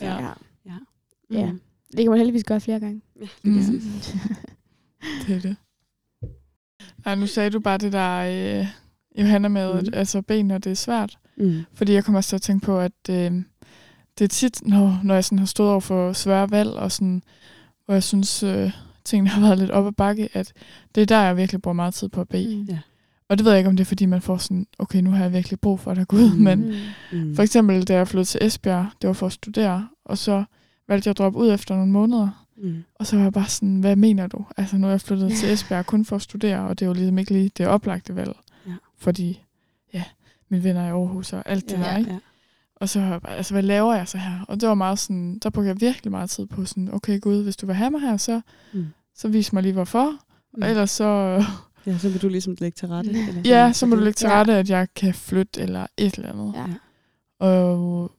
Ja. 0.00 0.16
Ja. 0.66 0.72
Ja. 1.30 1.50
Mm. 1.52 1.60
Det 1.90 1.98
kan 1.98 2.08
man 2.10 2.18
heldigvis 2.18 2.44
gøre 2.44 2.60
flere 2.60 2.80
gange. 2.80 3.00
Ja, 3.20 3.20
det 3.20 3.30
Mm. 3.44 3.56
jeg. 3.58 3.66
Det 5.26 5.36
er 5.36 5.40
det. 5.40 5.56
Nej, 7.04 7.14
nu 7.14 7.26
sagde 7.26 7.50
du 7.50 7.60
bare 7.60 7.78
det 7.78 7.92
der, 7.92 8.60
øh, 8.60 8.66
Johanna, 9.18 9.48
med 9.48 9.74
Mm. 9.74 9.78
mm. 9.80 9.92
altså 9.92 10.22
ben, 10.22 10.46
når 10.46 10.58
det 10.58 10.70
er 10.70 10.74
svært. 10.74 11.18
Mm. 11.36 11.60
Fordi 11.74 11.92
jeg 11.92 12.04
kommer 12.04 12.18
også 12.18 12.28
til 12.28 12.36
at 12.36 12.42
tænke 12.42 12.66
på, 12.66 12.78
at 12.78 12.92
øh, 13.10 13.42
det 14.20 14.24
er 14.24 14.28
tit, 14.28 14.66
når, 14.66 15.00
når 15.02 15.14
jeg 15.14 15.24
sådan 15.24 15.38
har 15.38 15.46
stået 15.46 15.70
over 15.70 15.80
for 15.80 16.12
svære 16.12 16.50
valg, 16.50 16.70
og 16.70 16.92
sådan, 16.92 17.22
hvor 17.84 17.94
jeg 17.94 18.02
synes, 18.02 18.42
øh, 18.42 18.70
tingene 19.04 19.30
har 19.30 19.40
været 19.40 19.58
lidt 19.58 19.70
op 19.70 19.86
ad 19.86 19.92
bakke, 19.92 20.28
at 20.32 20.52
det 20.94 21.00
er 21.00 21.06
der, 21.06 21.20
jeg 21.20 21.36
virkelig 21.36 21.62
bruger 21.62 21.72
meget 21.74 21.94
tid 21.94 22.08
på 22.08 22.20
at 22.20 22.28
bede. 22.28 22.56
Mm. 22.56 22.62
Ja. 22.62 22.78
Og 23.28 23.38
det 23.38 23.44
ved 23.44 23.52
jeg 23.52 23.58
ikke, 23.58 23.70
om 23.70 23.76
det 23.76 23.84
er, 23.84 23.88
fordi 23.88 24.06
man 24.06 24.22
får 24.22 24.36
sådan, 24.36 24.66
okay, 24.78 25.00
nu 25.00 25.10
har 25.10 25.22
jeg 25.22 25.32
virkelig 25.32 25.60
brug 25.60 25.80
for 25.80 25.94
dig, 25.94 26.08
Gud. 26.08 26.30
Mm. 26.34 26.40
Men 26.42 26.74
Mm. 27.12 27.36
For 27.36 27.42
eksempel, 27.42 27.82
da 27.84 27.94
jeg 27.96 28.08
flyttede 28.08 28.28
til 28.28 28.46
Esbjerg, 28.46 28.86
det 29.02 29.08
var 29.08 29.14
for 29.14 29.26
at 29.26 29.32
studere, 29.32 29.88
og 30.04 30.18
så 30.18 30.44
valgte 30.88 31.08
jeg 31.08 31.10
at 31.10 31.18
droppe 31.18 31.38
ud 31.38 31.52
efter 31.52 31.74
nogle 31.76 31.92
måneder. 31.92 32.46
Mm. 32.56 32.82
Og 32.94 33.06
så 33.06 33.16
var 33.16 33.22
jeg 33.22 33.32
bare 33.32 33.48
sådan, 33.48 33.80
hvad 33.80 33.96
mener 33.96 34.26
du? 34.26 34.44
Altså, 34.56 34.76
nu 34.76 34.86
er 34.86 34.90
jeg 34.90 35.00
flyttet 35.00 35.32
til 35.32 35.52
Esbjerg 35.52 35.86
kun 35.86 36.04
for 36.04 36.16
at 36.16 36.22
studere, 36.22 36.60
og 36.60 36.78
det 36.78 36.84
er 36.84 36.88
jo 36.88 36.92
ligesom 36.94 37.18
ikke 37.18 37.32
lige 37.32 37.50
det 37.56 37.66
oplagte 37.66 38.16
valg. 38.16 38.32
Ja. 38.66 38.72
Fordi, 38.98 39.42
ja, 39.94 40.02
mine 40.48 40.64
venner 40.64 40.80
er 40.82 40.86
i 40.86 40.90
Aarhus 40.90 41.32
og 41.32 41.42
alt 41.46 41.70
det 41.70 41.78
Ja, 41.78 41.82
der, 41.82 41.96
ikke? 41.96 42.10
ja. 42.10 42.18
Og 42.80 42.88
så 42.88 43.00
var 43.00 43.08
jeg 43.10 43.22
bare, 43.22 43.36
altså, 43.36 43.54
hvad 43.54 43.62
laver 43.62 43.94
jeg 43.94 44.08
så 44.08 44.18
her? 44.18 44.44
Og 44.48 44.60
det 44.60 44.68
var 44.68 44.74
meget 44.74 44.98
sådan, 44.98 45.38
der 45.42 45.50
brugte 45.50 45.68
jeg 45.68 45.80
virkelig 45.80 46.10
meget 46.10 46.30
tid 46.30 46.46
på 46.46 46.64
sådan, 46.64 46.94
okay 46.94 47.20
Gud, 47.20 47.42
hvis 47.42 47.56
du 47.56 47.66
vil 47.66 47.74
have 47.74 47.90
mig 47.90 48.00
her, 48.00 48.16
så, 48.16 48.40
Mm. 48.72 48.86
så 49.16 49.28
vis 49.28 49.52
mig 49.52 49.62
lige 49.62 49.72
hvorfor. 49.72 50.10
Mm. 50.54 50.62
Og 50.62 50.68
ellers 50.70 50.90
så, 50.90 51.04
Ja, 51.86 51.98
så 51.98 52.08
vil 52.08 52.22
du 52.22 52.28
ligesom 52.28 52.56
lægge 52.60 52.76
til 52.76 52.88
rette. 52.88 53.10
Eller 53.10 53.26
sådan. 53.26 53.46
ja, 53.46 53.72
så 53.72 53.86
må 53.86 53.94
du 53.96 54.00
lægge 54.00 54.16
til 54.16 54.26
Ja. 54.26 54.40
rette, 54.40 54.52
at 54.54 54.70
jeg 54.70 54.88
kan 54.96 55.14
flytte 55.14 55.60
eller 55.60 55.86
et 55.96 56.14
eller 56.14 56.32
andet. 56.32 56.54
Ja. 56.56 56.64
Og 57.46 58.10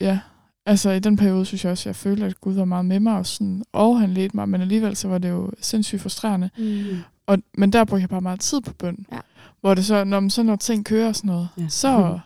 ja, 0.00 0.20
altså 0.66 0.90
i 0.90 0.98
den 0.98 1.16
periode 1.16 1.44
synes 1.44 1.64
jeg 1.64 1.70
også, 1.72 1.82
at 1.82 1.86
jeg 1.86 1.96
følte, 1.96 2.24
at 2.26 2.40
Gud 2.40 2.54
var 2.54 2.64
meget 2.64 2.84
med 2.84 3.00
mig, 3.00 3.16
og, 3.18 3.26
sådan, 3.26 3.64
og 3.72 4.00
han 4.00 4.10
ledte 4.10 4.36
mig, 4.36 4.48
men 4.48 4.60
alligevel 4.60 4.96
så 4.96 5.08
var 5.08 5.18
det 5.18 5.30
jo 5.30 5.50
sindssygt 5.60 6.00
frustrerende. 6.02 6.50
Mm. 6.58 6.84
Og, 7.26 7.38
men 7.58 7.72
der 7.72 7.84
brugte 7.84 8.00
jeg 8.00 8.08
bare 8.08 8.20
meget 8.20 8.40
tid 8.40 8.60
på 8.60 8.72
bøn. 8.72 9.06
Ja. 9.12 9.18
Hvor 9.60 9.74
det 9.74 9.84
så, 9.84 10.04
når, 10.04 10.20
man- 10.20 10.30
så 10.30 10.42
når 10.42 10.56
ting 10.56 10.84
kører 10.84 11.08
og 11.08 11.16
sådan 11.16 11.28
noget, 11.28 11.48
Ja. 11.58 11.68
så 11.68 11.88
Ja. 11.88 12.18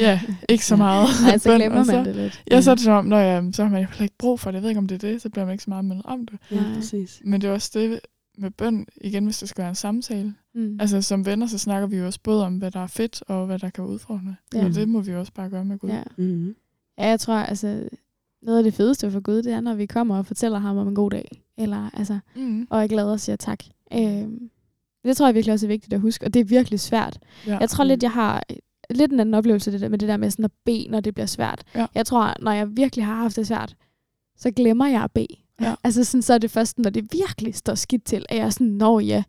Ja, 0.00 0.20
ikke 0.48 0.66
så 0.72 0.76
meget 0.76 1.08
Nej, 1.22 1.38
så 1.38 1.56
glemmer 1.56 1.76
man 1.76 1.84
så, 1.86 2.04
det 2.04 2.16
lidt. 2.16 2.42
Ja, 2.50 2.60
så 2.60 2.70
er 2.70 2.74
det 2.74 2.84
som 2.84 2.92
om, 2.92 3.04
når 3.04 3.18
jeg, 3.18 3.44
så 3.52 3.62
har 3.62 3.70
man 3.70 3.82
jo 3.82 4.02
ikke 4.02 4.14
brug 4.18 4.40
for 4.40 4.50
det. 4.50 4.54
Jeg 4.54 4.62
ved 4.62 4.68
ikke, 4.70 4.78
om 4.78 4.86
det 4.88 5.04
er 5.04 5.08
det, 5.10 5.22
så 5.22 5.28
bliver 5.30 5.44
man 5.44 5.52
ikke 5.52 5.64
så 5.64 5.70
meget 5.70 5.84
mindet 5.84 6.06
om 6.06 6.26
det. 6.26 6.38
Ja, 6.50 6.62
præcis. 6.74 7.22
Men 7.24 7.40
det 7.40 7.48
er 7.48 7.52
også 7.52 7.70
det 7.74 8.00
med 8.38 8.50
bøn, 8.50 8.86
igen, 9.00 9.24
hvis 9.24 9.38
det 9.38 9.48
skal 9.48 9.62
være 9.62 9.68
en 9.68 9.74
samtale. 9.74 10.34
Mm. 10.54 10.76
Altså 10.80 11.02
som 11.02 11.26
venner, 11.26 11.46
så 11.46 11.58
snakker 11.58 11.88
vi 11.88 11.96
jo 11.96 12.06
også 12.06 12.20
både 12.22 12.46
om, 12.46 12.56
hvad 12.58 12.70
der 12.70 12.80
er 12.80 12.86
fedt, 12.86 13.22
og 13.28 13.46
hvad 13.46 13.58
der 13.58 13.70
kan 13.70 13.84
være 13.84 13.92
udfordrende. 13.92 14.36
Ja. 14.54 14.64
Og 14.64 14.74
det 14.74 14.88
må 14.88 15.00
vi 15.00 15.14
også 15.14 15.32
bare 15.32 15.48
gøre 15.50 15.64
med 15.64 15.78
Gud. 15.78 15.90
ja. 15.90 16.02
Mm. 16.16 16.54
ja, 16.98 17.06
jeg 17.08 17.20
tror, 17.20 17.34
altså, 17.34 17.88
noget 18.42 18.58
af 18.58 18.64
det 18.64 18.74
fedeste 18.74 19.10
for 19.10 19.20
Gud, 19.20 19.42
det 19.42 19.52
er, 19.52 19.60
når 19.60 19.74
vi 19.74 19.86
kommer 19.86 20.18
og 20.18 20.26
fortæller 20.26 20.58
ham 20.58 20.76
om 20.76 20.88
en 20.88 20.94
god 20.94 21.10
dag. 21.10 21.42
Eller, 21.58 21.90
altså, 21.94 22.18
Mm. 22.36 22.66
og 22.70 22.82
er 22.82 22.86
glade 22.86 23.12
og 23.12 23.20
siger 23.20 23.36
tak. 23.36 23.58
Øhm, 23.94 24.50
det 25.04 25.16
tror 25.16 25.26
jeg 25.26 25.34
virkelig 25.34 25.52
også 25.52 25.66
er 25.66 25.68
vigtigt 25.68 25.92
at 25.94 26.00
huske, 26.00 26.24
og 26.26 26.34
det 26.34 26.40
er 26.40 26.44
virkelig 26.44 26.80
svært. 26.80 27.18
Ja. 27.46 27.58
Jeg 27.58 27.68
tror 27.70 27.84
lidt, 27.84 28.02
jeg 28.02 28.10
har 28.12 28.42
lidt 28.90 29.12
en 29.12 29.20
anden 29.20 29.34
oplevelse 29.34 29.72
det 29.72 29.80
der, 29.80 29.88
med 29.88 29.98
det 29.98 30.08
der 30.08 30.16
med 30.16 30.30
sådan 30.30 30.44
at 30.44 30.50
bede, 30.64 30.88
når 30.90 31.00
det 31.00 31.14
bliver 31.14 31.26
svært. 31.26 31.64
Ja. 31.74 31.86
Jeg 31.94 32.06
tror, 32.06 32.34
når 32.40 32.52
jeg 32.52 32.76
virkelig 32.76 33.04
har 33.06 33.14
haft 33.14 33.36
det 33.36 33.46
svært, 33.46 33.76
så 34.36 34.50
glemmer 34.50 34.86
jeg 34.86 35.02
at 35.02 35.12
bede. 35.12 35.36
Ja. 35.60 35.74
Altså 35.84 36.04
sådan, 36.04 36.22
så 36.22 36.34
er 36.34 36.38
det 36.38 36.50
først, 36.50 36.78
når 36.78 36.90
det 36.90 37.12
virkelig 37.12 37.54
står 37.54 37.74
skidt 37.74 38.04
til, 38.04 38.26
at 38.28 38.36
jeg 38.36 38.46
er 38.46 38.50
sådan, 38.50 38.66
nå 38.66 38.98
ja, 39.00 39.22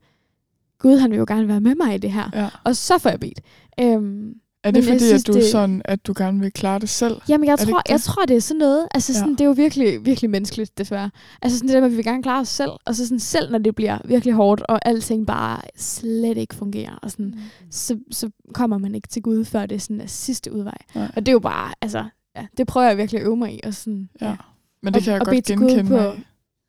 Gud 0.79 0.97
han 0.97 1.11
vil 1.11 1.17
jo 1.17 1.25
gerne 1.27 1.47
være 1.47 1.61
med 1.61 1.75
mig 1.75 1.95
i 1.95 1.97
det 1.97 2.11
her. 2.11 2.29
ja. 2.33 2.49
Og 2.63 2.75
så 2.75 2.97
får 2.97 3.09
jeg 3.09 3.19
bedt. 3.19 3.41
Øhm, 3.79 4.33
Er 4.63 4.71
det 4.71 4.83
Men 4.83 4.87
fordi, 4.93 4.99
synes, 4.99 5.23
at 5.23 5.27
du 5.27 5.33
det- 5.33 5.45
sådan, 5.45 5.81
at 5.85 6.07
du 6.07 6.13
gerne 6.17 6.39
vil 6.39 6.51
klare 6.53 6.79
det 6.79 6.89
selv? 6.89 7.15
Jamen, 7.29 7.47
jeg 7.47 7.59
tror, 7.59 7.81
jeg 7.89 8.01
tror, 8.01 8.25
det 8.25 8.35
er 8.35 8.39
sådan 8.41 8.59
noget. 8.59 8.87
Altså, 8.93 9.13
sådan, 9.13 9.27
Ja. 9.29 9.33
det 9.33 9.41
er 9.41 9.45
jo 9.45 9.51
virkelig, 9.51 10.05
virkelig 10.05 10.29
menneskeligt, 10.29 10.77
desværre. 10.77 11.09
Altså, 11.41 11.57
sådan 11.57 11.67
det 11.67 11.73
der 11.73 11.79
med, 11.81 11.85
at 11.87 11.91
vi 11.91 11.95
vil 11.95 12.05
gerne 12.05 12.23
klare 12.23 12.41
os 12.41 12.47
selv. 12.49 12.71
Og 12.85 12.95
så 12.95 13.05
sådan, 13.05 13.19
selv 13.19 13.51
når 13.51 13.57
det 13.59 13.75
bliver 13.75 13.97
virkelig 14.05 14.33
hårdt, 14.33 14.61
og 14.61 14.79
alting 14.85 15.27
bare 15.27 15.61
slet 15.77 16.37
ikke 16.37 16.55
fungerer, 16.55 16.95
og 17.03 17.11
sådan, 17.11 17.25
Mm. 17.25 17.39
så, 17.71 17.99
så 18.11 18.29
kommer 18.53 18.77
man 18.77 18.95
ikke 18.95 19.07
til 19.07 19.21
Gud, 19.21 19.45
før 19.45 19.65
det 19.65 19.75
er 19.75 19.79
sådan 19.79 20.01
er 20.01 20.07
sidste 20.07 20.53
udvej. 20.53 20.77
Nej. 20.95 21.11
Og 21.15 21.25
det 21.25 21.27
er 21.27 21.33
jo 21.33 21.39
bare, 21.39 21.73
altså, 21.81 22.05
ja, 22.35 22.45
det 22.57 22.67
prøver 22.67 22.87
jeg 22.87 22.97
virkelig 22.97 23.21
at 23.21 23.27
øve 23.27 23.37
mig 23.37 23.53
i. 23.53 23.59
Og 23.63 23.73
sådan, 23.73 24.09
Ja. 24.21 24.27
ja. 24.29 24.35
Men 24.83 24.93
det 24.93 24.99
Og- 24.99 25.03
kan 25.03 25.13
jeg 25.13 25.21
og 25.21 25.25
godt 25.27 25.45
genkende 25.45 25.83
på- 25.83 25.89
mig 25.93 26.23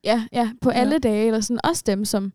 ja, 0.04 0.22
ja, 0.32 0.50
på 0.60 0.70
Ja. 0.70 0.76
alle 0.80 0.98
dage, 0.98 1.26
eller 1.26 1.40
sådan, 1.40 1.60
også 1.64 1.82
dem, 1.86 2.04
som 2.04 2.32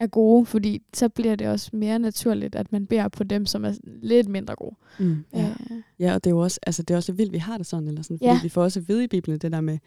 er 0.00 0.06
gode, 0.06 0.46
fordi 0.46 0.82
så 0.94 1.08
bliver 1.08 1.36
det 1.36 1.46
også 1.48 1.70
mere 1.72 1.98
naturligt, 1.98 2.54
at 2.54 2.72
man 2.72 2.86
beder 2.86 3.08
på 3.08 3.24
dem, 3.24 3.46
som 3.46 3.64
er 3.64 3.72
lidt 3.84 4.28
mindre 4.28 4.54
gode. 4.56 4.76
Mm. 4.98 5.24
Ja. 5.34 5.48
Øh, 5.48 5.76
ja, 5.98 6.14
og 6.14 6.24
det 6.24 6.30
er 6.30 6.34
jo 6.34 6.38
også, 6.40 6.60
altså, 6.66 6.82
det 6.82 6.94
er 6.94 6.98
også 6.98 7.12
vildt, 7.12 7.32
vi 7.32 7.38
har 7.38 7.58
det 7.58 7.66
sådan, 7.66 7.88
eller 7.88 8.02
sådan, 8.02 8.18
fordi 8.18 8.30
Ja. 8.30 8.40
vi 8.42 8.48
får 8.48 8.62
også 8.62 8.80
at 8.80 8.88
vide 8.88 9.04
i 9.04 9.06
Bibelen, 9.06 9.38
det 9.38 9.52
der 9.52 9.60
med, 9.60 9.78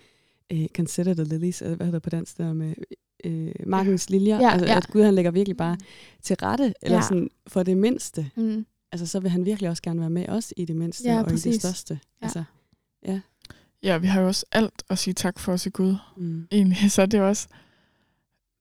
uh, 0.53 0.65
consider 0.75 1.13
the 1.13 1.23
lilies, 1.23 1.61
eller 1.61 1.75
hvad 1.75 1.85
hedder 1.85 1.99
det 1.99 2.03
på 2.03 2.09
dansk, 2.09 2.37
det 2.37 2.45
der 2.45 2.53
med 2.53 2.73
uh, 3.25 3.67
markens 3.67 4.09
liljer, 4.09 4.39
Ja, 4.39 4.51
altså, 4.51 4.67
ja. 4.67 4.77
at 4.77 4.87
Gud 4.87 5.03
han 5.03 5.13
lægger 5.15 5.31
virkelig 5.31 5.57
bare 5.57 5.77
til 6.21 6.35
rette, 6.35 6.73
eller 6.81 6.97
Ja. 6.97 7.03
sådan, 7.03 7.29
for 7.47 7.63
det 7.63 7.77
mindste, 7.77 8.29
mm, 8.35 8.65
altså, 8.91 9.07
så 9.07 9.19
vil 9.19 9.29
han 9.31 9.45
virkelig 9.45 9.69
også 9.69 9.83
gerne 9.83 9.99
være 9.99 10.09
med 10.09 10.29
os 10.29 10.53
i 10.57 10.65
det 10.65 10.75
mindste, 10.75 11.03
Ja, 11.09 11.21
og 11.23 11.31
i 11.31 11.35
det 11.35 11.61
største. 11.61 11.99
Ja. 12.21 12.25
Altså, 12.25 12.43
Ja, 13.83 13.97
vi 13.97 14.07
har 14.07 14.21
jo 14.21 14.27
også 14.27 14.45
alt 14.51 14.83
at 14.89 14.97
sige 14.97 15.13
tak 15.13 15.39
for 15.39 15.57
til 15.57 15.71
Gud, 15.71 15.95
mm. 16.17 16.47
egentlig. 16.51 16.91
Så 16.91 17.05
det 17.05 17.17
er 17.17 17.21
også, 17.23 17.47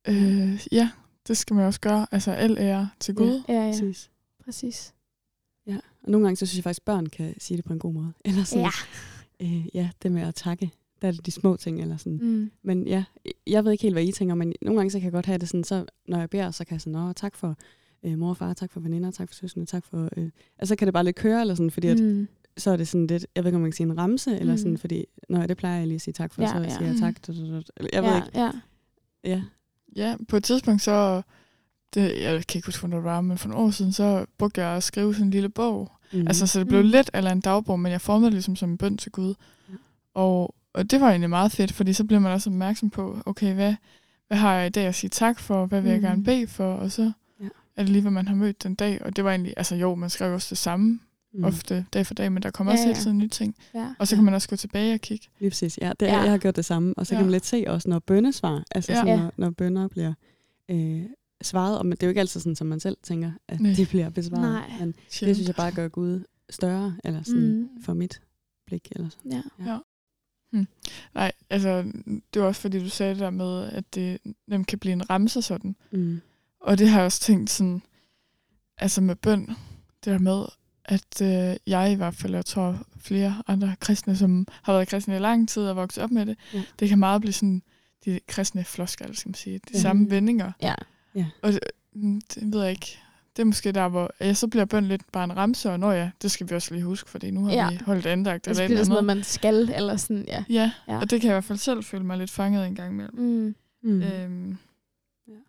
øh, 0.09 0.67
ja, 0.73 0.91
det 1.29 1.37
skal 1.37 1.57
man 1.57 1.65
også 1.65 1.81
gøre. 1.81 2.07
Altså, 2.13 2.33
al 2.33 2.59
ære 2.59 2.91
til 3.01 3.15
Gud. 3.15 3.43
ja, 3.49 3.55
ja, 3.55 3.71
Præcis. 3.73 4.11
præcis. 4.45 4.95
Ja, 5.67 5.79
og 6.03 6.11
nogle 6.11 6.27
gange 6.27 6.37
så 6.37 6.47
synes 6.47 6.57
jeg 6.59 6.65
faktisk, 6.65 6.81
at 6.81 6.85
børn 6.85 7.07
kan 7.07 7.35
sige 7.39 7.57
det 7.57 7.65
på 7.65 7.73
en 7.73 7.79
god 7.79 7.93
måde. 7.93 8.13
Eller 8.25 8.45
sådan, 8.45 8.71
Ja. 9.41 9.47
øh, 9.47 9.67
ja, 9.75 9.91
det 10.03 10.13
med 10.13 10.23
at 10.23 10.35
takke, 10.35 10.71
der 11.03 11.09
er 11.09 11.13
det 11.13 11.27
de 11.27 11.31
små 11.31 11.57
ting, 11.57 11.81
eller 11.83 11.97
sådan. 11.97 12.19
Mm. 12.23 12.51
Men 12.63 12.87
ja, 12.87 13.05
jeg 13.47 13.65
ved 13.65 13.73
ikke 13.73 13.83
helt, 13.83 13.95
hvad 13.95 14.05
I 14.05 14.13
tænker, 14.13 14.35
men 14.35 14.53
nogle 14.63 14.79
gange 14.79 14.91
så 14.91 14.99
kan 14.99 15.05
jeg 15.05 15.13
godt 15.13 15.27
have 15.27 15.39
det 15.39 15.49
sådan, 15.49 15.65
så 15.65 15.85
når 16.09 16.19
jeg 16.19 16.31
beder, 16.31 16.51
så 16.51 16.65
kan 16.65 16.73
jeg 16.75 16.81
sådan, 16.81 16.93
Nå, 16.93 17.13
tak 17.13 17.37
for 17.37 17.57
øh, 18.03 18.19
mor 18.19 18.31
og 18.31 18.37
far, 18.37 18.55
tak 18.55 18.73
for 18.73 18.81
veninder, 18.81 19.11
tak 19.11 19.29
for 19.29 19.35
søskende, 19.35 19.67
tak 19.67 19.85
for... 19.85 20.09
Øh. 20.17 20.31
Altså 20.59 20.73
så 20.73 20.77
kan 20.77 20.87
det 20.87 20.93
bare 20.95 21.05
lidt 21.05 21.17
køre, 21.17 21.41
eller 21.41 21.55
sådan, 21.55 21.71
fordi 21.71 21.89
at, 21.89 22.01
Mm. 22.01 22.29
så 22.57 22.71
er 22.71 22.77
det 22.77 22.89
sådan 22.89 23.07
lidt, 23.07 23.27
jeg 23.37 23.45
ved 23.45 23.49
ikke, 23.49 23.57
om 23.57 23.63
man 23.63 23.71
kan 23.71 23.77
sige 23.77 23.87
en 23.87 23.99
ramse, 23.99 24.39
eller 24.39 24.53
Mm. 24.53 24.59
sådan, 24.59 24.79
fordi, 24.79 25.05
når 25.29 25.47
det 25.47 25.57
plejer 25.57 25.79
jeg 25.79 25.87
lige 25.87 25.95
at 25.95 26.01
sige 26.03 26.13
tak 26.15 26.33
for, 26.33 26.43
Ja, 26.43 26.49
så 26.49 26.59
ja. 26.59 26.69
siger 26.69 26.87
jeg 26.87 26.97
tak. 27.01 27.15
Jeg 27.93 28.03
ved 28.03 28.11
ja, 28.11 28.17
ikke, 28.27 28.39
ja. 28.41 28.51
ja. 29.25 29.43
Ja, 29.97 30.17
på 30.29 30.37
et 30.37 30.45
tidspunkt 30.45 30.83
så, 30.83 31.23
det, 31.95 32.21
jeg 32.23 32.47
kan 32.47 32.59
ikke 32.59 32.67
huske, 32.69 32.81
hvornår 32.81 32.97
det 32.97 33.05
var, 33.05 33.21
men 33.21 33.39
for 33.39 33.49
nogle 33.49 33.65
år 33.67 33.71
siden, 33.71 33.93
så 33.93 34.27
brugte 34.39 34.61
jeg 34.61 34.77
at 34.77 34.83
skrive 34.83 35.15
sådan 35.15 35.27
en 35.27 35.31
lille 35.31 35.49
bog. 35.49 35.93
Mm. 36.13 36.19
Mm. 36.21 36.27
Altså, 36.27 36.47
så 36.47 36.59
det 36.59 36.69
blev 36.69 36.83
Mm. 36.83 36.89
lidt 36.89 37.11
eller 37.15 37.31
en 37.31 37.41
dagbog, 37.41 37.81
men 37.81 37.93
jeg 37.93 38.01
formede 38.01 38.27
det 38.27 38.33
ligesom 38.35 38.57
som 38.57 38.71
en 38.71 38.79
bøn 38.79 38.97
til 38.97 39.13
Gud. 39.13 39.35
Ja. 39.71 39.75
Og, 40.15 40.55
og 40.73 40.91
det 40.91 41.01
var 41.01 41.09
egentlig 41.11 41.31
meget 41.31 41.53
fedt, 41.53 41.73
fordi 41.73 41.93
så 41.93 42.05
bliver 42.05 42.21
man 42.21 42.33
også 42.33 42.51
opmærksom 42.51 42.91
på, 42.91 43.19
okay, 43.27 43.55
hvad, 43.55 43.75
hvad 44.29 44.39
har 44.39 44.55
jeg 44.55 44.67
i 44.67 44.71
dag 44.71 44.87
at 44.87 44.95
sige 44.95 45.11
tak 45.11 45.39
for? 45.41 45.67
Hvad 45.67 45.81
vil 45.81 45.91
jeg 45.91 46.01
Mm. 46.01 46.07
gerne 46.07 46.25
bede 46.25 46.47
for? 46.47 46.75
Og 46.75 46.93
så 46.93 47.13
Ja. 47.41 47.45
er 47.77 47.83
det 47.83 47.89
lige, 47.89 48.03
hvad 48.03 48.11
man 48.13 48.29
har 48.29 48.35
mødt 48.35 48.63
den 48.63 48.75
dag. 48.75 49.03
Og 49.05 49.17
det 49.17 49.25
var 49.25 49.31
egentlig, 49.31 49.55
altså 49.57 49.75
jo, 49.77 49.95
man 49.95 50.11
skrev 50.11 50.35
også 50.35 50.47
det 50.51 50.59
samme 50.59 51.01
mm. 51.33 51.45
ofte 51.45 51.87
dag 51.93 52.07
for 52.07 52.15
dag, 52.15 52.33
men 52.33 52.43
der 52.43 52.51
kommer 52.51 52.73
Ja, 52.73 52.75
også 52.75 52.85
hele 52.85 52.97
ja. 52.97 53.03
tiden 53.03 53.19
nye 53.19 53.29
ting. 53.29 53.55
ja. 53.75 53.95
Og 53.99 54.09
så 54.09 54.15
Ja. 54.15 54.17
kan 54.17 54.25
man 54.25 54.35
også 54.35 54.49
gå 54.49 54.57
tilbage 54.57 54.95
og 54.95 55.01
kigge. 55.01 55.27
Lige 55.39 55.51
præcis, 55.51 55.79
ja. 55.83 55.93
Det, 56.01 56.07
Ja. 56.07 56.13
ja. 56.13 56.21
Jeg 56.21 56.31
har 56.31 56.39
gjort 56.39 56.57
det 56.57 56.65
samme. 56.65 56.95
Og 56.97 57.07
så 57.07 57.15
Ja. 57.15 57.19
kan 57.19 57.25
man 57.27 57.33
lidt 57.33 57.47
se 57.47 57.65
også, 57.67 57.89
når 57.89 57.99
bønnesvar, 57.99 58.65
altså 58.71 58.93
Ja. 58.93 58.99
ja. 58.99 59.03
sådan, 59.05 59.19
Ja. 59.19 59.23
når, 59.23 59.33
når 59.37 59.51
bønder 59.51 59.89
bliver 59.89 60.15
øh, 60.69 61.03
svaret, 61.43 61.79
og 61.79 61.85
det 61.85 62.03
er 62.03 62.07
jo 62.07 62.09
ikke 62.09 62.21
altid 62.21 62.41
sådan, 62.41 62.57
som 62.57 62.67
man 62.67 62.81
selv 62.81 62.97
tænker, 63.03 63.33
at 63.49 63.61
Nej. 63.61 63.73
de 63.77 63.87
bliver 63.87 64.11
besvaret. 64.11 64.43
Nej. 64.53 64.71
Men 64.81 64.89
det 65.11 65.13
synes 65.37 65.47
jeg 65.47 65.55
bare 65.55 65.73
gør 65.73 65.89
Gud 65.89 66.25
større, 66.51 66.97
eller 67.05 67.23
sådan 67.23 67.55
Mm. 67.59 67.83
for 67.83 67.95
mit 67.95 68.21
blik. 68.67 68.89
Eller 68.97 69.09
sådan. 69.09 69.33
Ja. 69.67 69.79
Nej, 71.15 71.33
altså, 71.51 71.83
det 72.35 72.43
var 72.43 72.49
også 72.49 72.61
fordi, 72.61 72.79
du 72.79 72.89
sagde 72.89 73.11
det 73.15 73.21
der 73.21 73.31
med, 73.31 73.63
at 73.73 73.95
det 73.95 74.19
nemt 74.47 74.67
kan 74.67 74.79
blive 74.79 74.93
en 74.93 75.11
ramse 75.11 75.43
sådan. 75.43 75.77
Mm. 75.93 76.21
Og 76.61 76.79
det 76.79 76.89
har 76.89 76.99
jeg 76.99 77.05
også 77.07 77.21
tænkt 77.21 77.51
sådan, 77.51 77.83
altså 78.79 79.01
med 79.01 79.17
bøn, 79.17 79.47
det 80.05 80.13
der 80.13 80.19
med, 80.19 80.45
at 80.91 81.23
øh, 81.23 81.57
jeg 81.67 81.93
i 81.93 81.95
hvert 81.95 82.15
fald, 82.15 82.35
jeg 82.35 82.45
tror 82.45 82.79
flere 83.01 83.43
andre 83.47 83.75
kristne, 83.81 84.17
som 84.17 84.47
har 84.63 84.73
været 84.73 84.89
kristne 84.89 85.17
i 85.17 85.19
lang 85.19 85.49
tid 85.49 85.63
og 85.63 85.77
vokset 85.77 86.05
op 86.05 86.11
med 86.11 86.27
det, 86.27 86.37
Ja. 86.55 86.63
det 86.81 86.89
kan 86.89 86.99
meget 86.99 87.21
blive 87.21 87.33
sådan, 87.33 87.63
de 88.05 88.21
kristne 88.29 88.65
floskal, 88.65 89.17
skal 89.17 89.29
man 89.29 89.35
sige, 89.35 89.55
de 89.59 89.61
Ja. 89.73 89.77
ja. 89.79 89.83
samme 89.83 90.11
vendinger. 90.11 90.53
Ja. 90.63 90.75
Og 91.43 91.53
det, 91.53 91.61
mm, 91.93 92.21
det 92.35 92.53
ved 92.53 92.61
jeg 92.63 92.71
ikke. 92.71 92.99
Det 93.37 93.43
er 93.43 93.47
måske 93.47 93.73
der, 93.73 93.89
hvor 93.89 94.11
ja, 94.21 94.35
så 94.35 94.47
bliver 94.49 94.65
bøn 94.65 94.85
lidt 94.87 95.03
bare 95.13 95.25
en 95.25 95.37
ramse, 95.37 95.71
og 95.71 95.81
når 95.81 95.93
ja, 95.93 96.11
det 96.23 96.31
skal 96.31 96.51
vi 96.51 96.55
også 96.55 96.75
lige 96.75 96.85
huske, 96.85 97.11
fordi 97.11 97.31
nu 97.31 97.45
har 97.45 97.53
Ja. 97.53 97.65
ja. 97.65 97.71
vi 97.71 97.79
holdt 97.87 98.07
andagt 98.07 98.45
Det 98.45 98.51
eller 98.51 98.65
et 98.65 98.69
bliver 98.69 98.79
sådan 98.85 98.91
noget, 98.91 99.05
man 99.05 99.23
skal, 99.23 99.71
eller 99.77 99.97
sådan, 99.97 100.25
ja. 100.29 100.45
Ja, 100.49 100.55
Ja. 100.89 100.93
ja, 100.95 100.99
og 101.01 101.11
det 101.11 101.21
kan 101.21 101.29
jeg 101.29 101.35
i 101.35 101.37
hvert 101.37 101.45
fald 101.45 101.59
selv 101.59 101.85
føle 101.85 102.05
mig 102.05 102.19
lidt 102.19 102.31
fanget 102.31 102.67
en 102.67 102.75
gang 102.75 102.93
imellem. 102.93 103.15
Mm. 103.19 103.55
Mm. 103.83 103.91
Mm. 103.93 104.03
Øhm, 104.03 104.59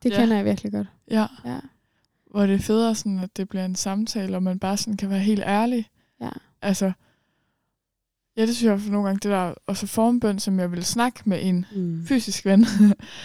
Det 0.04 0.12
Ja. 0.12 0.16
kender 0.20 0.36
jeg 0.36 0.46
virkelig 0.46 0.72
godt. 0.72 0.88
ja, 1.12 1.28
Ja. 1.46 1.60
Hvor 2.32 2.46
det 2.46 2.56
er 2.56 2.60
federe, 2.60 2.96
sådan, 2.96 3.20
at 3.20 3.38
det 3.38 3.50
bliver 3.50 3.66
en 3.66 3.76
samtale, 3.76 4.36
og 4.36 4.44
man 4.44 4.60
bare 4.60 4.78
sådan 4.78 4.98
kan 4.98 5.10
være 5.10 5.20
helt 5.20 5.44
ærlig. 5.46 5.86
Ja. 6.22 6.30
Altså, 6.62 6.92
ja, 8.38 8.42
det 8.46 8.56
synes 8.56 8.70
jeg 8.72 8.80
for 8.80 8.92
nogle 8.92 9.06
gange, 9.08 9.20
det 9.20 9.32
der, 9.32 9.54
og 9.68 9.78
så 9.78 9.88
formbøn, 9.88 10.40
som 10.40 10.60
jeg 10.60 10.72
vil 10.72 10.84
snakke 10.86 11.20
med 11.26 11.40
en 11.42 11.66
Mm. 11.76 12.06
fysisk 12.06 12.46
ven. 12.46 12.66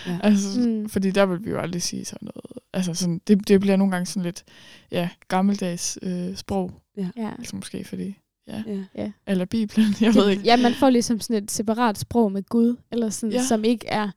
Ja. 0.07 0.19
altså, 0.29 0.61
Mm. 0.61 0.89
fordi 0.89 1.11
der 1.11 1.27
vil 1.27 1.45
vi 1.45 1.51
jo 1.51 1.59
aldrig 1.59 1.83
sige 1.83 2.05
sådan 2.05 2.29
noget. 2.35 2.63
Altså, 2.73 2.95
sådan, 2.95 3.21
det, 3.27 3.49
det 3.49 3.61
bliver 3.61 3.77
nogle 3.77 3.93
gange 3.93 4.07
sådan 4.07 4.23
lidt, 4.23 4.45
ja, 4.91 5.09
gammeldags 5.29 5.99
øh, 6.03 6.37
sprog, 6.37 6.73
Ja. 6.97 7.09
altså, 7.39 7.57
måske 7.57 7.85
fordi, 7.85 8.17
ja, 8.49 8.63
Ja. 8.95 9.13
eller 9.27 9.45
Bibelen, 9.45 9.95
jeg 10.01 10.15
ved 10.15 10.29
ikke. 10.31 10.43
Ja, 10.43 10.57
man 10.57 10.73
får 10.75 10.91
ligesom 10.91 11.21
sådan 11.21 11.43
et 11.45 11.51
separat 11.51 11.99
sprog 11.99 12.33
med 12.33 12.43
Gud, 12.43 12.77
eller 12.93 13.11
sådan, 13.11 13.33
ja. 13.33 13.39
Ja. 13.39 13.45
som 13.47 13.65
ikke 13.65 13.87
er 13.87 14.11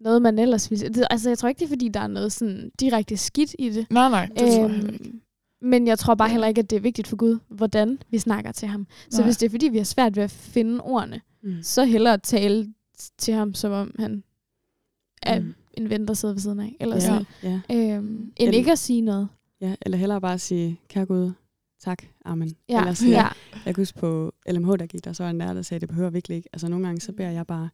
noget, 0.00 0.22
man 0.22 0.38
ellers 0.38 0.70
vil... 0.70 0.80
Det, 0.94 1.06
altså, 1.10 1.30
jeg 1.30 1.38
tror 1.38 1.48
ikke, 1.48 1.58
det 1.58 1.64
er, 1.64 1.68
fordi 1.68 1.88
der 1.88 2.00
er 2.00 2.06
noget 2.06 2.32
sådan 2.32 2.70
direkte 2.80 3.16
skidt 3.16 3.54
i 3.58 3.70
det. 3.70 3.86
Nej, 3.90 4.08
nej, 4.10 4.26
det 4.26 4.36
tror 4.38 4.68
jeg 4.68 4.76
ikke. 4.76 4.88
Øhm, 4.88 5.20
men 5.62 5.86
jeg 5.86 5.98
tror 5.98 6.14
bare 6.14 6.28
heller 6.28 6.46
ikke, 6.46 6.58
at 6.58 6.70
det 6.70 6.76
er 6.76 6.80
vigtigt 6.80 7.08
for 7.08 7.16
Gud, 7.16 7.38
hvordan 7.48 7.98
vi 8.10 8.18
snakker 8.18 8.52
til 8.52 8.68
ham. 8.68 8.86
Så 9.10 9.20
Nej. 9.20 9.26
hvis 9.26 9.36
det 9.36 9.46
er, 9.46 9.50
fordi 9.50 9.68
vi 9.68 9.76
har 9.76 9.84
svært 9.84 10.16
ved 10.16 10.22
at 10.22 10.30
finde 10.30 10.80
ordene, 10.80 11.20
Mm. 11.42 11.62
så 11.62 11.84
hellere 11.84 12.18
tale 12.18 12.72
til 13.18 13.34
ham, 13.34 13.54
som 13.54 13.72
om 13.72 13.94
han 13.98 14.22
er 15.22 15.40
Mm. 15.40 15.54
en 15.74 15.90
ven, 15.90 16.08
der 16.08 16.14
sidder 16.14 16.34
ved 16.34 16.40
siden 16.40 16.60
af. 16.60 16.76
Eller 16.80 16.94
Ja. 16.96 17.00
sådan. 17.00 17.24
Ja. 17.42 17.60
Øhm, 17.96 18.06
end 18.06 18.30
Eller- 18.36 18.58
ikke 18.58 18.72
at 18.72 18.78
sige 18.78 19.00
noget. 19.00 19.28
ja, 19.60 19.74
eller 19.82 19.98
hellere 19.98 20.20
bare 20.20 20.38
sige, 20.38 20.80
kære 20.88 21.06
Gud, 21.06 21.32
tak, 21.80 22.02
amen. 22.24 22.56
Ja, 22.68 22.80
Eller 22.80 22.94
sådan, 22.94 23.12
ja. 23.12 23.26
Jeg 23.66 23.74
kan 23.74 23.82
huske 23.82 23.98
på 23.98 24.32
LMH, 24.48 24.68
der 24.78 24.86
gik 24.86 25.04
der, 25.04 25.12
så 25.12 25.24
en 25.24 25.38
lærer, 25.38 25.54
der 25.54 25.62
sagde, 25.62 25.80
det 25.80 25.88
behøver 25.88 26.10
virkelig 26.10 26.36
ikke. 26.36 26.48
Altså 26.52 26.68
nogle 26.68 26.86
gange, 26.86 27.00
så 27.00 27.12
beder 27.12 27.30
jeg 27.30 27.46
bare, 27.46 27.68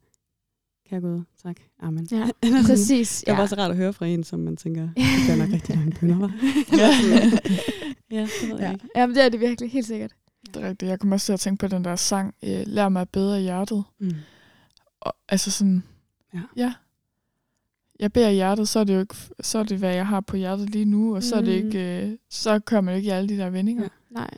kære 0.89 1.01
Gud, 1.01 1.21
tak, 1.43 1.55
amen. 1.81 2.07
ja. 2.11 2.15
Eller 2.43 2.61
sådan. 2.61 2.65
Præcis. 2.65 3.19
Det 3.19 3.27
er 3.29 3.33
Ja. 3.33 3.37
bare 3.39 3.47
så 3.47 3.55
rart 3.55 3.71
at 3.71 3.77
høre 3.77 3.93
fra 3.93 4.05
en, 4.05 4.23
som 4.23 4.39
man 4.39 4.57
tænker, 4.57 4.81
det 4.95 5.27
gør 5.27 5.35
nok 5.35 5.53
rigtig 5.53 5.77
mange 5.77 5.91
bønder, 5.99 6.17
var. 6.17 6.31
Ja. 6.77 6.89
ja, 8.19 8.21
det 8.41 8.49
ved 8.49 8.59
jeg 8.59 8.59
Ja. 8.59 8.71
ikke. 8.71 8.87
Jamen, 8.95 9.15
det 9.15 9.23
er 9.25 9.29
det 9.29 9.39
virkelig, 9.39 9.71
helt 9.71 9.87
sikkert. 9.87 10.11
Det 10.45 10.55
er 10.63 10.67
rigtigt. 10.69 10.89
Jeg 10.89 10.99
kommer 10.99 11.15
også 11.15 11.25
til 11.25 11.33
at 11.33 11.39
tænke 11.39 11.59
på 11.59 11.67
den 11.67 11.83
der 11.85 11.95
sang, 11.95 12.35
øh, 12.43 12.63
Lær 12.67 12.89
mig 12.89 13.09
bedre 13.09 13.39
hjertet. 13.41 13.83
Mm. 13.99 14.11
Og, 15.01 15.13
altså 15.29 15.51
sådan, 15.51 15.83
Ja. 16.33 16.39
ja. 16.55 16.73
Jeg 17.99 18.13
beder 18.13 18.29
hjertet, 18.29 18.67
så 18.67 18.79
er 18.79 18.83
det 18.83 18.95
jo 18.95 18.99
ikke, 18.99 19.15
så 19.41 19.57
er 19.59 19.63
det, 19.63 19.77
hvad 19.77 19.95
jeg 19.95 20.07
har 20.07 20.19
på 20.21 20.35
hjertet 20.37 20.69
lige 20.69 20.85
nu, 20.85 21.15
og 21.15 21.23
så 21.23 21.35
er 21.35 21.41
det 21.41 21.63
Mm. 21.63 21.67
ikke, 21.67 22.05
øh, 22.07 22.17
så 22.29 22.59
kører 22.59 22.81
man 22.81 22.93
jo 22.93 22.97
ikke 22.97 23.07
i 23.07 23.09
alle 23.09 23.29
de 23.29 23.37
der 23.37 23.49
vendinger. 23.49 23.83
Ja. 23.83 23.87
Nej. 24.09 24.29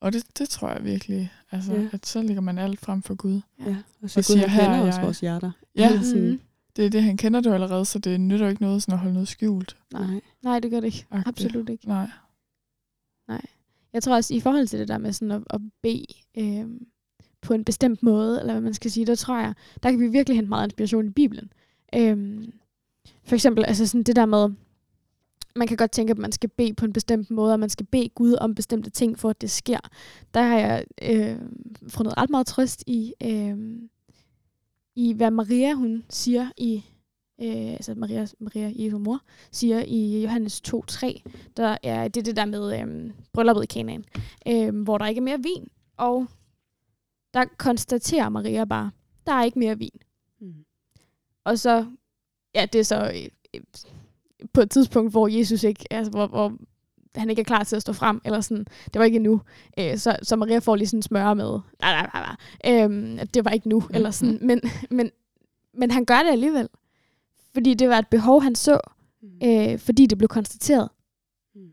Og 0.00 0.12
det, 0.12 0.24
det 0.38 0.48
tror 0.48 0.68
jeg 0.68 0.84
virkelig, 0.84 1.32
altså, 1.52 1.72
Ja. 1.74 1.88
at 1.92 2.06
så 2.06 2.22
lægger 2.22 2.40
man 2.40 2.58
alt 2.58 2.80
frem 2.80 3.02
for 3.02 3.14
Gud. 3.14 3.40
Ja, 3.66 3.76
og 4.02 4.10
så 4.10 4.20
Og 4.20 4.24
Gud, 4.26 4.36
siger, 4.36 4.38
han 4.46 4.50
her 4.50 4.62
kender 4.64 4.78
er 4.78 4.86
også 4.86 4.98
jeg. 5.00 5.04
vores 5.06 5.20
hjerter. 5.20 5.50
Ja, 5.76 5.90
Mhm. 6.14 6.40
det 6.76 6.86
er 6.86 6.90
det, 6.90 7.02
han 7.02 7.16
kender 7.16 7.40
det 7.40 7.52
allerede, 7.52 7.84
så 7.84 7.98
det 7.98 8.20
nytter 8.20 8.48
ikke 8.48 8.62
noget 8.62 8.82
sådan 8.82 8.92
at 8.92 8.98
holde 8.98 9.12
noget 9.14 9.28
skjult. 9.28 9.76
Nej. 9.92 10.20
Nej, 10.42 10.60
det 10.60 10.70
gør 10.70 10.80
det 10.80 10.86
ikke. 10.86 11.06
Agtigt. 11.10 11.28
Absolut 11.28 11.68
ikke. 11.68 11.88
Nej. 11.88 12.08
Jeg 13.92 14.02
tror 14.02 14.14
også, 14.16 14.34
i 14.34 14.40
forhold 14.40 14.66
til 14.66 14.78
det 14.78 14.88
der 14.88 14.98
med 14.98 15.12
sådan 15.12 15.30
at, 15.32 15.42
at 15.50 15.60
bede 15.82 16.04
øh, 16.38 16.66
på 17.42 17.54
en 17.54 17.64
bestemt 17.64 18.02
måde, 18.02 18.40
eller 18.40 18.52
hvad 18.52 18.60
man 18.60 18.74
skal 18.74 18.90
sige, 18.90 19.06
der 19.06 19.14
tror 19.14 19.38
jeg, 19.40 19.54
der 19.82 19.90
kan 19.90 20.00
vi 20.00 20.08
virkelig 20.08 20.36
hente 20.36 20.48
meget 20.48 20.66
inspiration 20.66 21.06
i 21.06 21.10
Bibelen. 21.10 21.52
Øh, 21.94 22.44
for 23.24 23.34
eksempel, 23.34 23.64
altså 23.64 23.86
sådan 23.86 24.02
det 24.02 24.16
der 24.16 24.26
med, 24.26 24.48
man 25.56 25.68
kan 25.68 25.76
godt 25.76 25.90
tænke, 25.90 26.10
at 26.10 26.18
man 26.18 26.32
skal 26.32 26.48
bede 26.48 26.74
på 26.74 26.84
en 26.84 26.92
bestemt 26.92 27.30
måde, 27.30 27.52
og 27.52 27.60
man 27.60 27.68
skal 27.68 27.86
bede 27.86 28.08
Gud 28.08 28.34
om 28.34 28.54
bestemte 28.54 28.90
ting, 28.90 29.18
for 29.18 29.30
at 29.30 29.40
det 29.40 29.50
sker. 29.50 29.78
Der 30.34 30.42
har 30.42 30.58
jeg 30.58 30.84
øh, 31.02 31.38
fundet 31.88 32.16
ret 32.16 32.30
meget 32.30 32.46
trøst 32.46 32.84
i, 32.86 33.14
øh, 33.22 33.58
i 34.96 35.12
hvad 35.12 35.30
Maria 35.30 35.72
hun 35.72 36.04
siger 36.10 36.50
i, 36.56 36.84
øh, 37.42 37.72
altså 37.72 37.94
Maria, 37.94 38.26
Maria 38.38 38.72
Jesu 38.74 38.98
mor, 38.98 39.20
siger 39.50 39.84
i 39.86 40.22
Johannes 40.22 40.62
2.3, 40.68 41.22
der 41.56 41.76
er 41.82 42.08
det, 42.08 42.26
det 42.26 42.36
der 42.36 42.44
med 42.44 42.80
øh, 42.80 43.10
brylluppet 43.32 43.62
i 43.62 43.66
Kanaan, 43.66 44.04
øh, 44.46 44.82
hvor 44.82 44.98
der 44.98 45.06
ikke 45.06 45.18
er 45.18 45.22
mere 45.22 45.42
vin. 45.42 45.68
Og 45.96 46.26
der 47.34 47.44
konstaterer 47.58 48.28
Maria 48.28 48.64
bare, 48.64 48.90
der 49.26 49.32
er 49.32 49.44
ikke 49.44 49.58
mere 49.58 49.78
vin. 49.78 50.00
Mm. 50.40 50.64
Og 51.44 51.58
så, 51.58 51.86
ja, 52.54 52.66
det 52.72 52.78
er 52.78 52.84
så 52.84 53.12
øh, 53.14 53.28
øh, 53.54 53.60
på 54.52 54.60
et 54.60 54.70
tidspunkt, 54.70 55.10
hvor 55.10 55.28
Jesus 55.28 55.62
ikke, 55.64 55.84
altså 55.90 56.10
hvor, 56.10 56.26
hvor 56.26 56.52
han 57.16 57.30
ikke 57.30 57.40
er 57.40 57.44
klar 57.44 57.64
til 57.64 57.76
at 57.76 57.82
stå 57.82 57.92
frem, 57.92 58.20
eller 58.24 58.40
sådan, 58.40 58.64
det 58.84 58.98
var 58.98 59.04
ikke 59.04 59.16
endnu. 59.16 59.40
Øh, 59.78 59.96
så, 59.98 60.16
så 60.22 60.36
Maria 60.36 60.58
får 60.58 60.76
lige 60.76 60.88
sådan 60.88 61.02
smør 61.02 61.34
med, 61.34 61.50
nej, 61.80 61.92
nej, 61.92 62.10
nej, 62.14 62.36
nej. 62.64 62.84
Øhm, 62.84 63.18
det 63.34 63.44
var 63.44 63.50
ikke 63.50 63.68
nu, 63.68 63.82
eller 63.94 64.10
sådan. 64.10 64.38
Men, 64.42 64.60
men, 64.90 65.10
men 65.74 65.90
han 65.90 66.04
gør 66.04 66.18
det 66.22 66.30
alligevel. 66.30 66.68
Fordi 67.54 67.74
det 67.74 67.88
var 67.88 67.98
et 67.98 68.08
behov, 68.08 68.42
han 68.42 68.54
så, 68.54 68.80
Mm. 69.22 69.48
øh, 69.48 69.78
fordi 69.78 70.06
det 70.06 70.18
blev 70.18 70.28
konstateret. 70.28 70.88
Mm. 71.54 71.70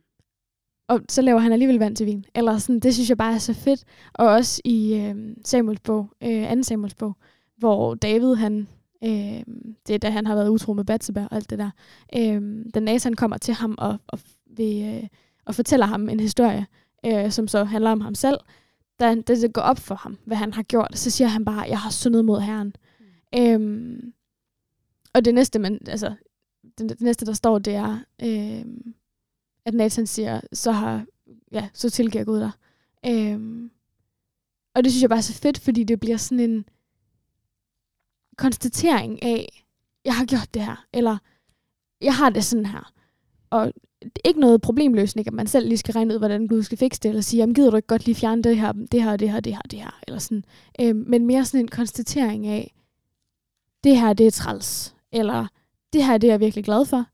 Og 0.87 1.01
så 1.09 1.21
laver 1.21 1.39
han 1.39 1.51
alligevel 1.51 1.79
vand 1.79 1.95
til 1.95 2.05
vin. 2.05 2.25
Eller 2.35 2.57
sådan, 2.57 2.79
det 2.79 2.93
synes 2.93 3.09
jeg 3.09 3.17
bare 3.17 3.33
er 3.33 3.37
så 3.37 3.53
fedt. 3.53 3.83
Og 4.13 4.27
også 4.27 4.61
i 4.65 4.93
øh, 4.95 5.15
Samuels 5.45 5.79
bog, 5.79 6.09
øh, 6.23 6.55
2. 6.57 6.63
Samuels 6.63 6.95
bog, 6.95 7.17
hvor 7.57 7.95
David, 7.95 8.35
han 8.35 8.67
Øh, 9.03 9.43
det 9.87 9.95
er 9.95 9.97
da 9.97 10.09
han 10.09 10.25
har 10.25 10.35
været 10.35 10.49
utro 10.49 10.73
med 10.73 10.85
Batseba 10.85 11.23
og 11.23 11.35
alt 11.35 11.49
det 11.49 11.59
der. 11.59 11.69
Øh, 12.15 12.65
da 12.73 12.79
Nathan 12.79 13.13
kommer 13.13 13.37
til 13.37 13.53
ham 13.53 13.75
og, 13.77 13.97
og, 14.07 14.19
ved, 14.45 14.95
øh, 14.95 15.07
og 15.45 15.55
fortæller 15.55 15.85
ham 15.85 16.09
en 16.09 16.19
historie, 16.19 16.67
øh, 17.05 17.31
som 17.31 17.47
så 17.47 17.63
handler 17.63 17.91
om 17.91 18.01
ham 18.01 18.15
selv, 18.15 18.37
da 18.99 19.15
det, 19.15 19.27
det 19.27 19.53
går 19.53 19.61
op 19.61 19.79
for 19.79 19.95
ham, 19.95 20.17
hvad 20.25 20.37
han 20.37 20.53
har 20.53 20.63
gjort, 20.63 20.97
så 20.97 21.09
siger 21.09 21.27
han 21.27 21.45
bare, 21.45 21.61
jeg 21.61 21.79
har 21.79 21.89
syndet 21.89 22.25
mod 22.25 22.41
Herren. 22.41 22.73
Mm. 23.33 23.39
Øhm, 23.39 24.13
og 25.13 25.25
det 25.25 25.33
næste, 25.33 25.59
man, 25.59 25.79
altså, 25.87 26.15
det, 26.77 26.89
det 26.89 27.01
næste, 27.01 27.25
der 27.25 27.33
står, 27.33 27.59
det 27.59 27.75
er, 27.75 27.99
øhm, 28.23 28.93
at 29.65 29.73
Nathan 29.73 30.07
siger, 30.07 30.41
så 30.53 30.71
har, 30.71 31.05
ja, 31.51 31.69
så 31.73 31.89
tilgiver 31.89 32.23
Gud 32.23 32.39
dig. 32.39 32.51
Øhm, 33.05 33.71
og 34.75 34.83
det 34.83 34.91
synes 34.91 35.01
jeg 35.01 35.09
bare 35.09 35.17
er 35.17 35.23
så 35.23 35.33
fedt, 35.33 35.59
fordi 35.59 35.83
det 35.83 35.99
bliver 35.99 36.17
sådan 36.17 36.49
en 36.49 36.65
konstatering 38.39 39.23
af, 39.23 39.65
jeg 40.05 40.15
har 40.15 40.25
gjort 40.25 40.53
det 40.53 40.61
her, 40.61 40.85
eller 40.93 41.17
jeg 42.01 42.15
har 42.15 42.29
det 42.29 42.43
sådan 42.43 42.65
her. 42.65 42.91
Og 43.49 43.73
ikke 44.25 44.39
noget 44.39 44.61
problemløsning, 44.61 45.27
at 45.27 45.33
man 45.33 45.47
selv 45.47 45.67
lige 45.67 45.77
skal 45.77 45.93
regne 45.93 46.13
ud, 46.13 46.19
hvordan 46.19 46.47
Gud 46.47 46.63
skal 46.63 46.77
fikse 46.77 46.99
det, 47.03 47.09
eller 47.09 47.21
sige, 47.21 47.39
jamen 47.39 47.55
gider 47.55 47.69
du 47.69 47.75
ikke 47.75 47.87
godt 47.87 48.05
lige 48.05 48.15
fjerne 48.15 48.43
det 48.43 48.57
her, 48.59 48.71
det 48.71 49.03
her, 49.03 49.17
det 49.17 49.31
her, 49.31 49.39
det 49.39 49.55
her, 49.55 49.61
det 49.61 49.79
her, 49.79 49.99
eller 50.07 50.19
sådan. 50.19 50.43
Øhm, 50.81 51.03
men 51.07 51.25
mere 51.25 51.45
sådan 51.45 51.59
en 51.59 51.67
konstatering 51.67 52.47
af, 52.47 52.73
det 53.83 53.97
her, 53.99 54.13
det 54.13 54.27
er 54.27 54.31
træls, 54.31 54.95
eller 55.11 55.47
det 55.93 56.05
her, 56.05 56.17
det 56.17 56.27
er 56.27 56.33
jeg 56.33 56.39
virkelig 56.39 56.65
glad 56.65 56.85
for. 56.85 57.05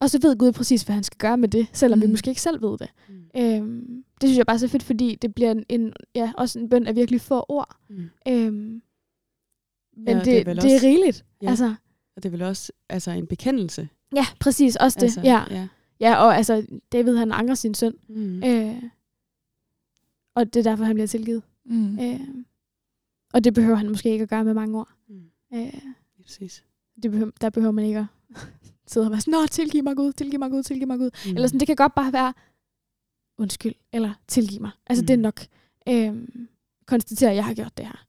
Og 0.00 0.10
så 0.10 0.18
ved 0.22 0.36
Gud 0.36 0.52
præcis, 0.52 0.82
hvad 0.82 0.94
han 0.94 1.04
skal 1.04 1.18
gøre 1.18 1.36
med 1.36 1.48
det, 1.48 1.66
selvom 1.72 1.98
mm. 1.98 2.02
vi 2.02 2.10
måske 2.10 2.28
ikke 2.28 2.40
selv 2.40 2.62
ved 2.62 2.78
det. 2.78 2.88
Mm. 3.08 3.24
Øhm, 3.36 4.04
det 4.20 4.28
synes 4.28 4.38
jeg 4.38 4.46
bare 4.46 4.54
er 4.54 4.58
så 4.58 4.68
fedt, 4.68 4.82
fordi 4.82 5.14
det 5.22 5.34
bliver 5.34 5.50
en, 5.50 5.64
en, 5.68 5.92
ja, 6.14 6.32
også 6.36 6.58
en 6.58 6.68
bøn 6.68 6.86
af 6.86 6.96
virkelig 6.96 7.20
få 7.20 7.44
ord. 7.48 7.76
Mm. 7.88 8.10
Øhm, 8.28 8.82
men 10.04 10.16
ja, 10.16 10.18
det, 10.18 10.46
det, 10.46 10.48
er, 10.48 10.54
det 10.54 10.74
er 10.74 10.82
rigeligt. 10.82 11.24
Ja. 11.42 11.50
Altså. 11.50 11.74
Og 12.16 12.22
det 12.22 12.24
er 12.24 12.30
vel 12.30 12.42
også 12.42 12.72
altså, 12.88 13.10
en 13.10 13.26
bekendelse. 13.26 13.88
Ja, 14.16 14.26
præcis. 14.40 14.76
Også 14.76 14.96
det. 15.00 15.04
Altså, 15.04 15.20
ja. 15.20 15.44
ja. 15.50 15.68
Ja, 16.00 16.16
og 16.16 16.36
altså, 16.36 16.66
David 16.92 17.16
han 17.16 17.32
angrer 17.32 17.54
sin 17.54 17.74
søn. 17.74 17.94
Mm. 18.08 18.44
Øh, 18.44 18.82
og 20.34 20.54
det 20.54 20.66
er 20.66 20.70
derfor, 20.70 20.84
han 20.84 20.94
bliver 20.94 21.06
tilgivet. 21.06 21.42
Mm. 21.64 21.98
Øh, 21.98 22.20
og 23.32 23.44
det 23.44 23.54
behøver 23.54 23.76
han 23.76 23.88
måske 23.88 24.10
ikke 24.10 24.22
at 24.22 24.28
gøre 24.28 24.44
med 24.44 24.54
mange 24.54 24.78
ord. 24.78 24.88
Mm. 25.08 25.22
Øh, 25.54 25.82
Præcis. 26.22 26.64
Det 27.02 27.10
behøver, 27.10 27.30
der 27.40 27.50
behøver 27.50 27.72
man 27.72 27.84
ikke 27.84 27.98
at 27.98 28.06
sidde 28.90 29.06
og 29.06 29.10
være 29.10 29.20
sådan, 29.20 29.32
Nå, 29.32 29.46
tilgiv 29.46 29.84
mig 29.84 29.96
Gud, 29.96 30.12
tilgiv 30.12 30.38
mig 30.38 30.50
Gud, 30.50 30.62
tilgiv 30.62 30.86
mig 30.86 30.98
Gud. 30.98 31.10
Mm. 31.26 31.34
Eller 31.34 31.48
sådan, 31.48 31.60
det 31.60 31.66
kan 31.66 31.76
godt 31.76 31.94
bare 31.94 32.12
være, 32.12 32.34
undskyld, 33.38 33.74
eller 33.92 34.14
tilgiv 34.28 34.60
mig. 34.60 34.70
Altså, 34.86 35.02
mm. 35.02 35.06
det 35.06 35.14
er 35.14 35.18
nok. 35.18 35.40
Øh, 35.88 36.28
konstatere, 36.86 37.30
at 37.30 37.36
jeg 37.36 37.44
har 37.44 37.54
gjort 37.54 37.76
det 37.76 37.86
her. 37.86 38.06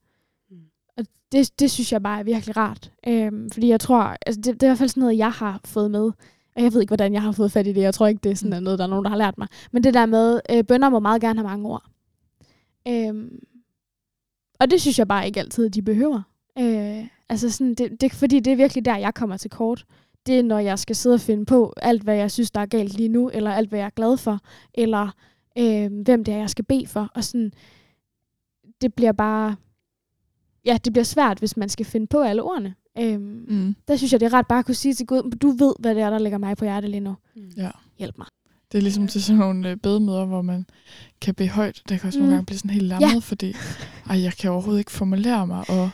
Det, 1.32 1.60
det 1.60 1.72
synes 1.72 1.92
jeg 1.92 2.04
bare 2.04 2.20
er 2.20 2.24
virkelig 2.24 2.58
rart. 2.58 2.92
Øh, 3.08 3.32
fordi 3.54 3.68
jeg 3.68 3.80
tror, 3.80 4.16
altså 4.26 4.42
det, 4.42 4.46
det 4.46 4.64
er 4.64 4.68
i 4.68 4.70
hvert 4.70 4.78
fald 4.78 4.90
sådan 4.90 5.02
noget, 5.02 5.18
jeg 5.18 5.32
har 5.32 5.62
fået 5.66 5.92
med 5.92 6.12
og 6.56 6.64
jeg 6.64 6.74
ved 6.74 6.82
ikke, 6.82 6.90
hvordan 6.90 7.14
jeg 7.14 7.22
har 7.22 7.32
fået 7.32 7.52
fat 7.52 7.68
i 7.68 7.74
det. 7.74 7.82
Jeg 7.82 7.94
tror 7.94 8.08
ikke, 8.08 8.20
det 8.24 8.32
er 8.32 8.36
sådan 8.36 8.58
mm. 8.58 8.64
noget, 8.64 8.80
der 8.80 8.86
er 8.86 8.90
nogen, 8.90 9.06
der 9.06 9.10
har 9.10 9.18
lært 9.18 9.38
mig. 9.38 9.48
Men 9.72 9.84
det 9.84 9.94
der 9.94 10.06
med, 10.06 10.40
øh, 10.52 10.64
bønder 10.64 10.90
må 10.90 11.00
meget 11.00 11.22
gerne 11.22 11.40
have 11.40 11.50
mange 11.50 11.70
ord. 11.70 11.84
Øhm, 12.88 13.40
og 14.60 14.72
det 14.72 14.82
synes 14.82 15.00
jeg 15.00 15.08
bare 15.08 15.28
ikke 15.28 15.40
altid, 15.40 15.70
de 15.70 15.82
behøver. 15.82 16.22
Øh, 16.60 17.08
altså 17.30 17.50
sådan, 17.50 17.74
det, 17.74 18.02
det, 18.02 18.14
fordi 18.14 18.40
det 18.40 18.54
er 18.54 18.58
virkelig 18.58 18.86
der, 18.86 18.98
jeg 18.98 19.14
kommer 19.14 19.38
til 19.38 19.50
kort. 19.50 19.86
Det 20.28 20.40
er, 20.40 20.44
når 20.44 20.60
jeg 20.60 20.80
skal 20.80 20.96
sidde 20.96 21.14
og 21.14 21.22
finde 21.22 21.46
på 21.46 21.74
alt, 21.78 22.04
hvad 22.04 22.16
jeg 22.16 22.32
synes, 22.32 22.52
der 22.52 22.62
er 22.62 22.66
galt 22.66 22.94
lige 22.94 23.10
nu, 23.10 23.30
eller 23.30 23.52
alt, 23.52 23.70
hvad 23.70 23.80
jeg 23.80 23.86
er 23.86 23.90
glad 23.90 24.18
for, 24.18 24.40
eller 24.74 25.16
øh, 25.58 25.92
hvem 26.04 26.24
det 26.24 26.34
er, 26.34 26.38
jeg 26.38 26.50
skal 26.50 26.66
bede 26.66 26.88
for. 26.88 27.10
Og 27.16 27.24
sådan, 27.24 27.52
det 28.82 28.94
bliver 28.94 29.12
bare, 29.12 29.56
ja, 30.66 30.78
det 30.86 30.94
bliver 30.94 31.04
svært, 31.04 31.40
hvis 31.40 31.58
man 31.58 31.70
skal 31.70 31.86
finde 31.86 32.08
på 32.08 32.22
alle 32.22 32.44
ordene. 32.44 32.76
Øhm, 32.98 33.46
mm. 33.48 33.76
Der 33.88 33.96
synes 33.96 34.12
jeg, 34.12 34.20
det 34.20 34.26
er 34.26 34.34
ret 34.34 34.48
bare 34.48 34.60
at 34.60 34.66
kunne 34.66 34.76
sige 34.76 34.94
til 34.94 35.06
Gud, 35.06 35.32
du 35.32 35.52
ved, 35.52 35.74
hvad 35.80 35.96
det 35.96 36.04
er, 36.04 36.10
der 36.10 36.20
ligger 36.20 36.38
mig 36.38 36.58
på 36.58 36.66
hjertet 36.66 36.90
lige 36.90 37.02
nu. 37.02 37.16
Mm. 37.36 37.52
Ja. 37.58 37.70
Hjælp 38.00 38.18
mig. 38.18 38.28
Det 38.72 38.78
er 38.78 38.82
ligesom 38.82 39.08
til 39.08 39.24
sådan 39.24 39.40
nogle 39.40 39.70
øh, 39.70 39.78
bedemøder, 39.78 40.26
hvor 40.26 40.42
man 40.42 40.66
kan 41.22 41.36
bede 41.36 41.50
højt. 41.50 41.82
Det 41.90 42.00
kan 42.00 42.08
også 42.08 42.20
mm. 42.20 42.24
nogle 42.24 42.36
gange 42.36 42.46
blive 42.46 42.58
sådan 42.58 42.72
helt 42.72 42.86
lammet, 42.86 43.14
ja. 43.14 43.20
fordi 43.20 43.56
ej, 44.10 44.22
jeg 44.22 44.34
kan 44.34 44.52
overhovedet 44.52 44.80
ikke 44.80 44.92
formulere 44.92 45.48
mig. 45.48 45.70
Og, 45.70 45.90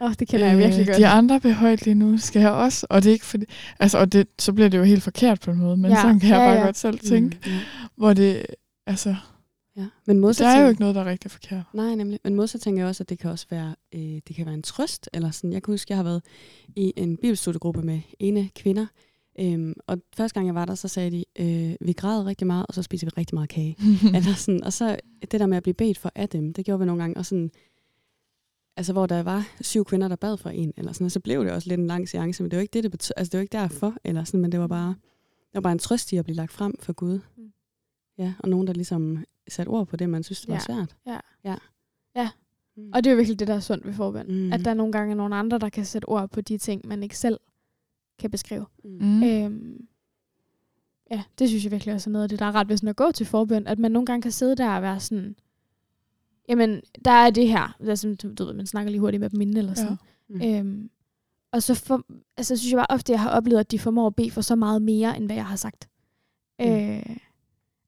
oh, 0.00 0.12
det 0.18 0.28
kender 0.28 0.46
øh, 0.46 0.50
jeg 0.50 0.58
virkelig 0.58 0.86
godt. 0.86 0.98
De 0.98 1.06
andre 1.06 1.40
beder 1.40 1.54
højt 1.54 1.84
lige 1.84 1.94
nu, 1.94 2.18
skal 2.18 2.40
jeg 2.40 2.50
også. 2.50 2.86
Og 2.90 3.02
det 3.02 3.08
er 3.08 3.12
ikke 3.12 3.26
fordi, 3.26 3.44
altså, 3.78 3.98
og 3.98 4.12
det, 4.12 4.28
så 4.38 4.52
bliver 4.52 4.68
det 4.68 4.78
jo 4.78 4.82
helt 4.82 5.02
forkert 5.02 5.40
på 5.40 5.50
en 5.50 5.58
måde, 5.58 5.76
men 5.76 5.90
ja. 5.90 6.02
sådan 6.02 6.20
kan 6.20 6.28
jeg 6.28 6.38
ja, 6.38 6.46
bare 6.46 6.58
ja. 6.58 6.64
godt 6.64 6.76
selv 6.76 6.98
tænke, 6.98 7.38
mm. 7.46 7.52
hvor 7.96 8.12
det, 8.12 8.46
altså, 8.86 9.16
Ja. 9.76 9.86
Men 10.06 10.18
modsat 10.18 10.44
der 10.44 10.50
er 10.50 10.62
jo 10.62 10.68
ikke 10.68 10.80
noget, 10.80 10.94
der 10.94 11.00
er 11.00 11.10
rigtig 11.10 11.30
forkert. 11.30 11.64
Nej, 11.72 11.94
nemlig. 11.94 12.20
Men 12.24 12.34
modsat 12.34 12.60
tænker 12.60 12.82
jeg 12.82 12.88
også, 12.88 13.02
at 13.02 13.08
det 13.08 13.18
kan 13.18 13.30
også 13.30 13.46
være, 13.50 13.74
øh, 13.94 14.20
det 14.28 14.36
kan 14.36 14.46
være 14.46 14.54
en 14.54 14.62
trøst. 14.62 15.10
Eller 15.12 15.30
sådan. 15.30 15.52
Jeg 15.52 15.62
kan 15.62 15.72
huske, 15.72 15.92
jeg 15.92 15.98
har 15.98 16.04
været 16.04 16.22
i 16.76 16.92
en 16.96 17.16
bibelstudiegruppe 17.16 17.82
med 17.82 18.00
ene 18.18 18.50
kvinder. 18.56 18.86
Øhm, 19.40 19.74
og 19.86 19.98
første 20.16 20.34
gang 20.34 20.46
jeg 20.46 20.54
var 20.54 20.64
der, 20.64 20.74
så 20.74 20.88
sagde 20.88 21.10
de, 21.10 21.24
øh, 21.38 21.74
vi 21.80 21.92
græd 21.92 22.26
rigtig 22.26 22.46
meget, 22.46 22.66
og 22.68 22.74
så 22.74 22.82
spiser 22.82 23.06
vi 23.06 23.10
rigtig 23.16 23.34
meget 23.34 23.48
kage. 23.48 23.76
eller 24.16 24.34
sådan. 24.34 24.64
Og 24.64 24.72
så 24.72 24.96
det 25.30 25.40
der 25.40 25.46
med 25.46 25.56
at 25.56 25.62
blive 25.62 25.74
bedt 25.74 25.98
for 25.98 26.12
af 26.14 26.28
dem, 26.28 26.52
det 26.52 26.64
gjorde 26.64 26.80
vi 26.80 26.86
nogle 26.86 27.02
gange. 27.02 27.16
Og 27.16 27.26
sådan, 27.26 27.50
altså 28.76 28.92
hvor 28.92 29.06
der 29.06 29.22
var 29.22 29.48
syv 29.60 29.84
kvinder, 29.84 30.08
der 30.08 30.16
bad 30.16 30.36
for 30.36 30.50
en, 30.50 30.72
eller 30.76 30.92
sådan, 30.92 31.04
og 31.04 31.10
så 31.10 31.20
blev 31.20 31.44
det 31.44 31.52
også 31.52 31.68
lidt 31.68 31.80
en 31.80 31.86
lang 31.86 32.08
seance, 32.08 32.42
men 32.42 32.50
det 32.50 32.56
var 32.56 32.62
ikke 32.62 32.72
det, 32.72 32.82
det 32.82 32.90
betød, 32.90 33.14
altså 33.16 33.30
det 33.30 33.38
var 33.38 33.42
ikke 33.42 33.52
derfor, 33.52 33.94
eller 34.04 34.24
sådan, 34.24 34.40
men 34.40 34.52
det 34.52 34.60
var 34.60 34.66
bare, 34.66 34.88
det 35.48 35.54
var 35.54 35.60
bare 35.60 35.72
en 35.72 35.78
trøst 35.78 36.12
i 36.12 36.16
at 36.16 36.24
blive 36.24 36.36
lagt 36.36 36.52
frem 36.52 36.74
for 36.80 36.92
Gud. 36.92 37.20
Mm. 37.36 37.52
Ja, 38.18 38.34
og 38.38 38.48
nogen, 38.48 38.66
der 38.66 38.72
ligesom 38.72 39.24
sat 39.48 39.68
ord 39.68 39.86
på 39.86 39.96
det, 39.96 40.10
man 40.10 40.22
synes, 40.22 40.40
det 40.40 40.48
var 40.48 40.54
ja. 40.54 40.60
svært. 40.60 40.96
Ja. 41.06 41.18
Ja. 41.44 41.56
ja. 42.16 42.30
Mm. 42.76 42.90
Og 42.94 43.04
det 43.04 43.10
er 43.10 43.14
jo 43.14 43.16
virkelig 43.16 43.38
det, 43.38 43.48
der 43.48 43.54
er 43.54 43.60
sundt 43.60 43.86
ved 43.86 43.92
forbøn. 43.92 44.26
Mm. 44.28 44.52
At 44.52 44.64
der 44.64 44.70
er 44.70 44.74
nogle 44.74 44.92
gange 44.92 45.14
nogle 45.14 45.36
andre, 45.36 45.58
der 45.58 45.68
kan 45.68 45.84
sætte 45.84 46.08
ord 46.08 46.30
på 46.30 46.40
de 46.40 46.58
ting, 46.58 46.86
man 46.86 47.02
ikke 47.02 47.18
selv 47.18 47.40
kan 48.18 48.30
beskrive. 48.30 48.66
Mm. 48.84 49.22
Øhm, 49.22 49.86
ja, 51.10 51.22
det 51.38 51.48
synes 51.48 51.64
jeg 51.64 51.72
virkelig 51.72 51.94
også 51.94 52.10
er 52.10 52.12
noget 52.12 52.22
af 52.22 52.28
det, 52.28 52.38
der 52.38 52.46
er 52.46 52.54
ret 52.54 52.68
ved 52.68 52.76
sådan 52.76 52.88
at 52.88 52.96
gå 52.96 53.12
til 53.12 53.26
forbøn. 53.26 53.66
At 53.66 53.78
man 53.78 53.92
nogle 53.92 54.06
gange 54.06 54.22
kan 54.22 54.32
sidde 54.32 54.56
der 54.56 54.70
og 54.70 54.82
være 54.82 55.00
sådan, 55.00 55.36
jamen, 56.48 56.80
der 57.04 57.10
er 57.10 57.30
det 57.30 57.48
her. 57.48 57.76
Der 57.78 57.90
er 57.90 57.94
sådan, 57.94 58.34
du 58.34 58.44
ved, 58.44 58.54
man 58.54 58.66
snakker 58.66 58.90
lige 58.90 59.00
hurtigt 59.00 59.20
med 59.20 59.30
dem 59.30 59.40
inden 59.40 59.56
eller 59.56 59.74
sådan. 59.74 59.98
Ja. 60.42 60.62
Mm. 60.62 60.68
Øhm, 60.68 60.90
og 61.52 61.62
så 61.62 61.74
for, 61.74 62.04
altså, 62.36 62.56
synes 62.56 62.72
jeg 62.72 62.78
bare 62.78 62.96
ofte, 62.96 63.12
at 63.12 63.14
jeg 63.14 63.20
har 63.20 63.30
oplevet, 63.30 63.60
at 63.60 63.70
de 63.70 63.78
formår 63.78 64.06
at 64.06 64.14
bede 64.14 64.30
for 64.30 64.40
så 64.40 64.56
meget 64.56 64.82
mere, 64.82 65.16
end 65.16 65.26
hvad 65.26 65.36
jeg 65.36 65.46
har 65.46 65.56
sagt. 65.56 65.88
Mm. 66.58 66.66
Øh, 66.66 67.16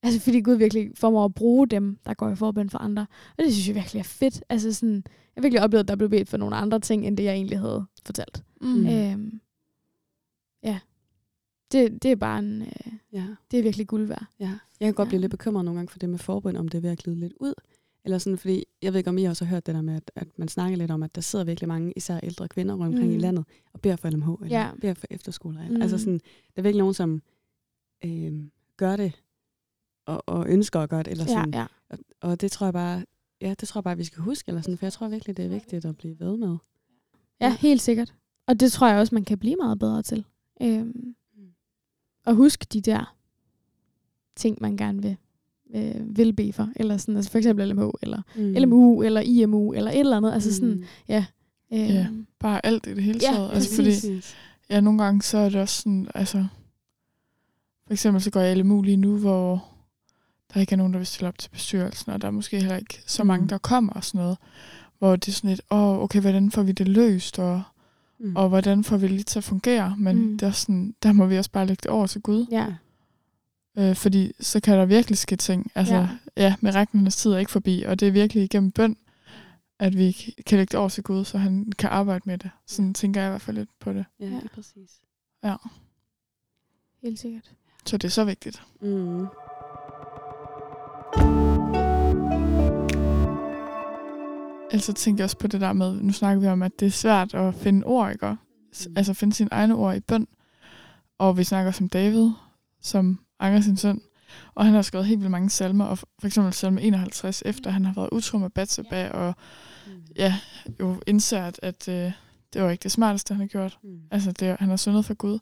Altså 0.05 0.21
fordi 0.21 0.41
Gud 0.41 0.55
virkelig 0.55 0.91
formår 0.95 1.25
at 1.25 1.35
bruge 1.35 1.67
dem, 1.67 1.99
der 2.07 2.15
går 2.15 2.31
i 2.31 2.37
forbøn 2.37 2.71
for 2.71 2.79
andre. 2.79 3.07
Og 3.39 3.45
det 3.45 3.53
synes 3.53 3.69
jeg 3.69 3.75
virkelig 3.75 4.01
er 4.01 4.05
fedt. 4.05 4.45
Altså 4.49 4.73
sådan, 4.73 4.95
jeg 5.05 5.33
har 5.37 5.43
virkelig 5.43 5.63
oplevet, 5.63 5.85
at 5.85 5.89
der 5.89 5.97
blev 5.97 6.11
bedt 6.11 6.29
for 6.29 6.37
nogle 6.37 6.57
andre 6.57 6.81
ting, 6.81 7.07
end 7.07 7.17
det 7.17 7.25
jeg 7.25 7.35
egentlig 7.35 7.59
havde 7.59 7.85
fortalt. 8.07 8.43
Mm. 8.61 8.87
Øhm, 8.87 9.41
ja. 10.63 10.79
Det, 11.73 12.03
det 12.03 12.11
er 12.11 12.17
bare 12.17 12.39
en, 12.39 12.63
øh, 12.63 12.93
ja. 13.13 13.27
det 13.51 13.59
er 13.59 13.63
virkelig 13.63 13.87
guld 13.87 14.07
værd. 14.07 14.25
Ja. 14.41 14.51
Jeg 14.81 14.87
kan 14.87 14.95
godt 14.95 15.07
ja. 15.07 15.11
blive 15.11 15.21
lidt 15.21 15.31
bekymret 15.31 15.65
nogle 15.65 15.79
gange 15.79 15.91
for 15.91 15.99
det 15.99 16.09
med 16.09 16.19
forbøn, 16.19 16.57
om 16.57 16.69
det 16.69 16.79
er 16.79 16.83
ved 16.83 16.91
at 16.91 16.99
glide 16.99 17.21
lidt 17.21 17.33
ud. 17.41 17.55
Eller 18.05 18.19
sådan, 18.19 18.39
fordi 18.39 18.65
jeg 18.83 18.93
ved 18.93 18.99
ikke, 18.99 19.11
om 19.11 19.19
I 19.19 19.25
også 19.25 19.45
har 19.45 19.51
hørt 19.51 19.67
det 19.67 19.75
der 19.75 19.83
med, 19.83 19.95
at, 19.95 20.11
at 20.17 20.29
man 20.37 20.49
snakker 20.49 20.79
lidt 20.79 20.91
om, 20.91 21.03
at 21.03 21.15
der 21.15 21.21
sidder 21.21 21.45
virkelig 21.45 21.69
mange, 21.69 21.93
især 21.97 22.21
ældre 22.23 22.49
kvinder 22.49 22.75
rundt 22.75 22.87
omkring 22.87 23.11
mm. 23.11 23.17
i 23.17 23.19
landet, 23.19 23.45
og 23.73 23.81
beder 23.81 23.97
for 23.97 24.11
LMH, 24.11 24.29
eller 24.43 24.59
ja. 24.59 24.71
beder 24.81 24.95
for 24.95 25.07
efterskoler. 25.11 25.69
Mm. 25.69 25.83
Altså 25.83 25.99
sådan, 25.99 26.19
der 26.19 26.57
er 26.57 26.63
virkelig 26.63 26.79
nogen, 26.79 26.95
som 26.95 27.23
øh, 28.05 28.33
gør 28.77 28.97
det 28.97 29.13
og, 30.07 30.23
og 30.27 30.49
ønsker 30.49 30.81
at 30.81 30.91
gøre 30.91 31.03
det. 31.03 31.11
Eller 31.11 31.27
sådan. 31.27 31.55
Ja, 31.55 31.61
ja. 31.61 31.67
Og, 31.89 31.99
og 32.21 32.41
det 32.41 32.53
tror 32.53 32.67
jeg 32.67 32.73
bare, 32.73 33.05
ja, 33.41 33.55
det 33.61 33.69
tror 33.69 33.79
jeg 33.79 33.85
bare, 33.85 33.97
vi 33.97 34.05
skal 34.05 34.23
huske, 34.23 34.49
eller 34.49 34.63
sådan, 34.63 34.79
for 34.79 34.87
jeg 34.87 34.93
tror 34.93 35.09
virkelig, 35.09 35.37
det 35.37 35.45
er 35.45 35.49
vigtigt 35.49 35.85
at 35.85 35.97
blive 35.97 36.21
ved 36.21 36.37
med. 36.37 36.57
Ja, 37.41 37.57
helt 37.57 37.83
sikkert. 37.83 38.15
Og 38.47 38.61
det 38.61 38.73
tror 38.73 38.89
jeg 38.89 38.99
også, 38.99 39.15
man 39.15 39.25
kan 39.25 39.39
blive 39.39 39.57
meget 39.57 39.79
bedre 39.79 40.03
til. 40.03 40.25
Øhm, 40.63 41.15
mm. 41.37 41.49
Og 42.27 42.35
husk 42.35 42.73
de 42.73 42.81
der 42.81 43.17
ting, 44.37 44.59
man 44.61 44.77
gerne 44.77 45.03
vil, 45.03 45.17
øh, 45.75 46.17
vil 46.17 46.33
bede 46.33 46.53
for. 46.53 46.73
Eller 46.77 46.97
sådan, 46.97 47.17
altså 47.17 47.31
for 47.31 47.39
eksempel 47.39 47.69
LMH, 47.69 47.91
eller 48.03 48.23
mm. 48.37 48.53
LMU, 48.53 49.03
eller 49.03 49.21
IMU, 49.21 49.73
eller 49.73 49.91
et 49.91 50.01
eller 50.01 50.17
andet. 50.17 50.33
Altså 50.33 50.49
mm. 50.49 50.55
sådan, 50.55 50.85
ja. 51.09 51.27
Øh, 51.73 51.79
ja, 51.79 52.09
bare 52.39 52.67
alt 52.67 52.87
i 52.87 52.95
det 52.95 53.03
hele 53.03 53.21
taget. 53.21 53.49
Ja, 53.49 53.55
altså, 53.55 53.75
fordi, 53.75 54.23
ja, 54.71 54.81
nogle 54.81 55.03
gange 55.03 55.23
så 55.23 55.39
er 55.39 55.49
det 55.49 55.61
også 55.61 55.83
sådan, 55.83 56.09
altså, 56.15 56.47
for 57.87 57.93
eksempel 57.93 58.23
så 58.23 58.31
går 58.31 58.41
jeg 58.41 58.57
LMU 58.57 58.83
lige 58.83 58.97
nu, 58.97 59.19
hvor 59.19 59.74
der 60.55 60.61
ikke 60.61 60.73
er 60.73 60.77
nogen, 60.77 60.93
der 60.93 60.99
vil 60.99 61.07
stille 61.07 61.29
op 61.29 61.39
til 61.39 61.51
bestyrelsen, 61.51 62.13
og 62.13 62.21
der 62.21 62.27
er 62.27 62.33
måske 62.33 62.61
heller 62.61 62.77
ikke 62.77 63.03
så 63.07 63.25
mange, 63.25 63.43
mm. 63.43 63.49
der 63.49 63.59
kommer 63.59 63.93
og 63.93 64.05
sådan 64.05 64.21
noget, 64.21 64.39
hvor 64.99 65.17
det 65.17 65.29
er 65.29 65.33
sådan 65.33 65.51
lidt, 65.51 65.61
åh, 65.71 65.79
oh, 65.79 65.99
okay, 65.99 66.21
hvordan 66.21 66.51
får 66.51 66.63
vi 66.63 66.73
det 66.73 66.89
løst, 66.89 67.39
og, 67.39 67.63
mm. 68.19 68.37
og 68.37 68.49
hvordan 68.49 68.85
får 68.85 68.97
vi 68.97 69.03
det 69.03 69.11
lige 69.11 69.25
til 69.25 69.39
at 69.39 69.45
fungere, 69.45 69.97
men 69.99 70.17
mm. 70.17 70.39
det 70.39 70.47
er 70.47 70.53
sådan, 70.53 70.95
der 71.03 71.13
må 71.13 71.27
vi 71.27 71.39
også 71.39 71.51
bare 71.51 71.67
lægge 71.67 71.81
det 71.83 71.91
over 71.91 72.07
til 72.07 72.21
Gud. 72.21 72.47
Ja. 72.51 72.67
Øh, 73.79 73.97
fordi 73.97 74.33
så 74.41 74.61
kan 74.61 74.79
der 74.79 74.85
virkelig 74.85 75.19
ske 75.19 75.37
ting. 75.37 75.73
Altså, 75.75 75.95
ja, 75.95 76.09
ja 76.37 76.55
miraklernes 76.61 77.17
tid 77.17 77.33
er 77.33 77.39
ikke 77.39 77.51
forbi, 77.51 77.85
og 77.87 78.01
det 78.01 78.09
er 78.09 78.13
virkelig 78.13 78.45
igennem 78.45 78.71
bøn, 78.73 78.97
at 79.79 79.99
vi 79.99 80.13
kan 80.47 80.59
lægge 80.59 80.71
det 80.71 80.81
over 80.81 80.89
til 80.89 81.03
Gud, 81.03 81.25
så 81.25 81.39
han 81.39 81.73
kan 81.79 81.91
arbejde 81.91 82.23
med 82.25 82.39
det. 82.39 82.51
Sådan 82.67 82.87
ja. 82.87 82.93
tænker 82.93 83.21
jeg 83.21 83.29
i 83.29 83.31
hvert 83.31 83.43
fald 83.43 83.57
lidt 83.57 83.71
på 83.81 83.93
det. 83.93 84.05
Ja, 84.21 84.27
ja. 84.27 84.41
præcis. 84.55 84.91
Ja. 85.45 85.57
Helt 87.03 87.19
sikkert. 87.19 87.51
Så 87.87 87.97
det 87.97 88.09
er 88.09 88.13
så 88.13 88.25
vigtigt. 88.25 88.63
Mm. 88.81 89.27
Altså 94.75 94.93
tænker 94.93 95.23
jeg 95.23 95.25
også 95.25 95.39
på 95.39 95.47
det 95.47 95.61
der 95.61 95.73
med, 95.73 96.03
nu 96.03 96.13
snakker 96.13 96.41
vi 96.41 96.47
om, 96.47 96.63
at 96.63 96.81
det 96.81 96.87
er 96.87 96.91
svært 96.91 97.35
at 97.35 97.55
finde 97.55 97.87
ord, 97.87 98.13
ikke? 98.13 98.27
Mm. 98.27 98.97
altså 98.97 99.15
finde 99.15 99.35
sine 99.35 99.49
egne 99.53 99.75
ord 99.75 99.97
i 99.97 100.01
bøn. 100.01 100.27
Og 101.19 101.39
vi 101.39 101.45
snakker 101.45 101.73
som 101.73 101.89
David, 101.89 102.31
som 102.81 103.21
anger 103.41 103.61
sin 103.61 103.77
søn. 103.77 104.01
Og 104.55 104.65
han 104.65 104.75
har 104.75 104.83
skrevet 104.83 105.07
helt 105.07 105.21
vildt 105.21 105.31
mange 105.31 105.51
salmer, 105.51 105.85
og 105.85 105.99
for 105.99 106.27
eksempel 106.27 106.53
salme 106.53 106.83
51, 106.83 107.43
efter 107.47 107.71
han 107.71 107.85
har 107.85 107.95
været 107.95 108.09
utro 108.13 108.39
med 108.39 108.51
Batseba, 108.51 109.09
og 109.09 109.35
ja, 110.17 110.39
jo 110.81 111.01
indser, 111.07 111.43
at, 111.43 111.61
at 111.63 111.89
øh, 111.89 112.13
det 112.53 112.63
var 112.63 112.71
ikke 112.71 112.83
det 112.83 112.93
smarteste, 112.93 113.35
han 113.35 113.41
har 113.41 113.49
gjort. 113.49 113.79
Mm. 113.83 114.01
Altså, 114.11 114.33
det, 114.33 114.57
han 114.59 114.69
har 114.69 114.77
syndet 114.77 115.05
for 115.05 115.15
Gud, 115.15 115.39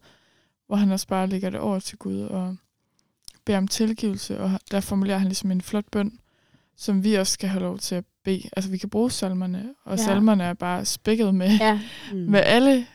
hvor 0.66 0.76
han 0.76 0.90
også 0.90 1.06
bare 1.06 1.26
lægger 1.26 1.50
det 1.50 1.60
over 1.60 1.78
til 1.78 1.98
Gud 1.98 2.20
og 2.20 2.56
beder 3.44 3.58
om 3.58 3.68
tilgivelse, 3.68 4.40
og 4.40 4.60
der 4.70 4.80
formulerer 4.80 5.18
han 5.18 5.28
ligesom 5.28 5.50
en 5.50 5.60
flot 5.60 5.90
bøn, 5.92 6.18
som 6.76 7.04
vi 7.04 7.14
også 7.14 7.32
skal 7.32 7.48
have 7.48 7.62
lov 7.62 7.78
til 7.78 7.94
at 7.94 8.04
bede. 8.24 8.48
Altså, 8.56 8.70
vi 8.70 8.78
kan 8.78 8.90
bruge 8.90 9.10
salmerne, 9.10 9.74
og 9.84 9.98
Ja. 9.98 10.04
salmerne 10.04 10.44
er 10.44 10.54
bare 10.54 10.84
spækket 10.84 11.34
med, 11.34 11.58
Ja, 11.58 11.80
Mm. 12.12 12.18
med 12.18 12.40
alle, 12.44 12.86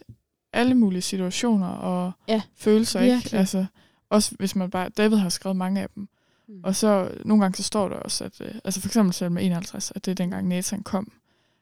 alle 0.53 0.75
mulige 0.75 1.01
situationer 1.01 1.67
og 1.67 2.11
Ja, 2.27 2.41
følelser, 2.57 2.99
virkelig. 2.99 3.25
ikke? 3.25 3.37
Altså, 3.37 3.65
også 4.09 4.35
hvis 4.39 4.55
man 4.55 4.69
bare... 4.69 4.89
David 4.89 5.17
har 5.17 5.29
skrevet 5.29 5.55
mange 5.57 5.81
af 5.81 5.87
dem. 5.95 6.07
Mm. 6.47 6.59
Og 6.63 6.75
så 6.75 7.11
nogle 7.25 7.41
gange 7.41 7.55
så 7.55 7.63
står 7.63 7.89
der 7.89 7.95
også, 7.95 8.23
at... 8.23 8.41
Øh, 8.41 8.55
altså 8.65 8.81
for 8.81 8.87
eksempel 8.89 9.13
salme 9.13 9.41
51, 9.41 9.91
at 9.95 10.05
det 10.05 10.11
er 10.11 10.15
dengang 10.15 10.47
Nathan 10.47 10.83
kom 10.83 11.11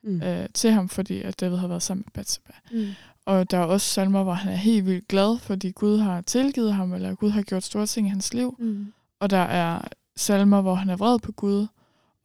Mm. 0.03 0.21
øh, 0.21 0.47
til 0.53 0.71
ham, 0.71 0.89
fordi 0.89 1.21
at 1.21 1.39
David 1.39 1.57
har 1.57 1.67
været 1.67 1.83
sammen 1.83 2.03
med 2.07 2.11
Bathsheba. 2.13 2.53
mm. 2.71 2.87
Og 3.25 3.51
der 3.51 3.57
er 3.57 3.63
også 3.63 3.87
salmer, 3.87 4.23
hvor 4.23 4.33
han 4.33 4.51
er 4.51 4.55
helt 4.55 4.85
vildt 4.85 5.07
glad, 5.07 5.37
fordi 5.39 5.71
Gud 5.71 5.97
har 5.99 6.21
tilgivet 6.21 6.73
ham, 6.73 6.93
eller 6.93 7.15
Gud 7.15 7.29
har 7.29 7.41
gjort 7.41 7.63
store 7.63 7.85
ting 7.87 8.07
i 8.07 8.09
hans 8.09 8.33
liv. 8.33 8.55
Mm. 8.59 8.93
Og 9.19 9.29
der 9.29 9.37
er 9.37 9.81
salmer, 10.15 10.61
hvor 10.61 10.75
han 10.75 10.89
er 10.89 10.95
vred 10.95 11.19
på 11.19 11.31
Gud, 11.31 11.67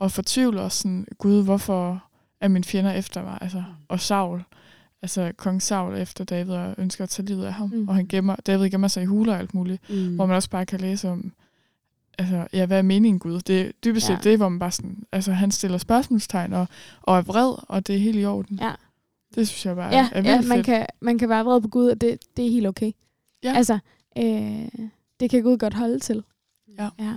og 0.00 0.10
fortvivler 0.12 0.68
sådan, 0.68 1.06
Gud, 1.18 1.44
hvorfor 1.44 2.04
er 2.40 2.48
mine 2.48 2.64
fjender 2.64 2.92
efter 2.92 3.22
mig? 3.22 3.38
Altså, 3.40 3.62
og 3.88 4.00
Saul, 4.00 4.42
altså 5.02 5.32
kong 5.36 5.62
Saul 5.62 5.96
efter 5.96 6.24
David, 6.24 6.52
og 6.52 6.74
ønsker 6.78 7.04
at 7.04 7.10
tage 7.10 7.26
livet 7.26 7.44
af 7.44 7.52
ham. 7.52 7.70
Mm. 7.70 7.76
Mm. 7.78 7.88
Og 7.88 7.94
han 7.94 8.06
gemmer, 8.06 8.36
David 8.36 8.70
gemmer 8.70 8.88
sig 8.88 9.02
i 9.02 9.06
huler 9.06 9.32
og 9.32 9.38
alt 9.38 9.54
muligt, 9.54 9.82
Mm. 9.90 9.96
mm. 9.96 10.14
hvor 10.14 10.26
man 10.26 10.36
også 10.36 10.50
bare 10.50 10.66
kan 10.66 10.80
læse 10.80 11.08
om, 11.08 11.32
altså, 12.18 12.46
ja, 12.52 12.66
hvad 12.66 12.78
er 12.78 12.82
meningen 12.82 13.18
Gud? 13.18 13.40
Det 13.40 13.60
er 13.60 13.70
dybest 13.84 14.06
set 14.06 14.24
Ja. 14.24 14.30
det, 14.30 14.38
hvor 14.38 14.48
man 14.48 14.58
bare 14.58 14.70
sådan, 14.70 15.04
altså, 15.12 15.32
han 15.32 15.50
stiller 15.50 15.78
spørgsmålstegn 15.78 16.52
og, 16.52 16.66
og 17.02 17.18
er 17.18 17.22
vred, 17.22 17.54
og 17.68 17.86
det 17.86 17.94
er 17.94 17.98
helt 18.00 18.18
i 18.18 18.24
orden. 18.24 18.58
Ja. 18.62 18.72
Det 19.34 19.48
synes 19.48 19.66
jeg 19.66 19.76
bare 19.76 19.88
Ja, 19.94 20.08
er, 20.12 20.22
er 20.22 20.30
ja 20.30 20.40
man, 20.40 20.56
fedt. 20.56 20.66
kan, 20.66 20.86
man 21.00 21.18
kan 21.18 21.28
være 21.28 21.44
vred 21.44 21.60
på 21.60 21.68
Gud, 21.68 21.88
og 21.88 22.00
det, 22.00 22.18
det 22.36 22.46
er 22.46 22.50
helt 22.50 22.66
okay. 22.66 22.92
Ja. 23.44 23.52
Altså, 23.56 23.78
øh, 24.18 24.68
det 25.20 25.30
kan 25.30 25.42
Gud 25.42 25.58
godt 25.58 25.74
holde 25.74 25.98
til. 25.98 26.22
Ja. 26.78 26.88
ja. 26.98 27.14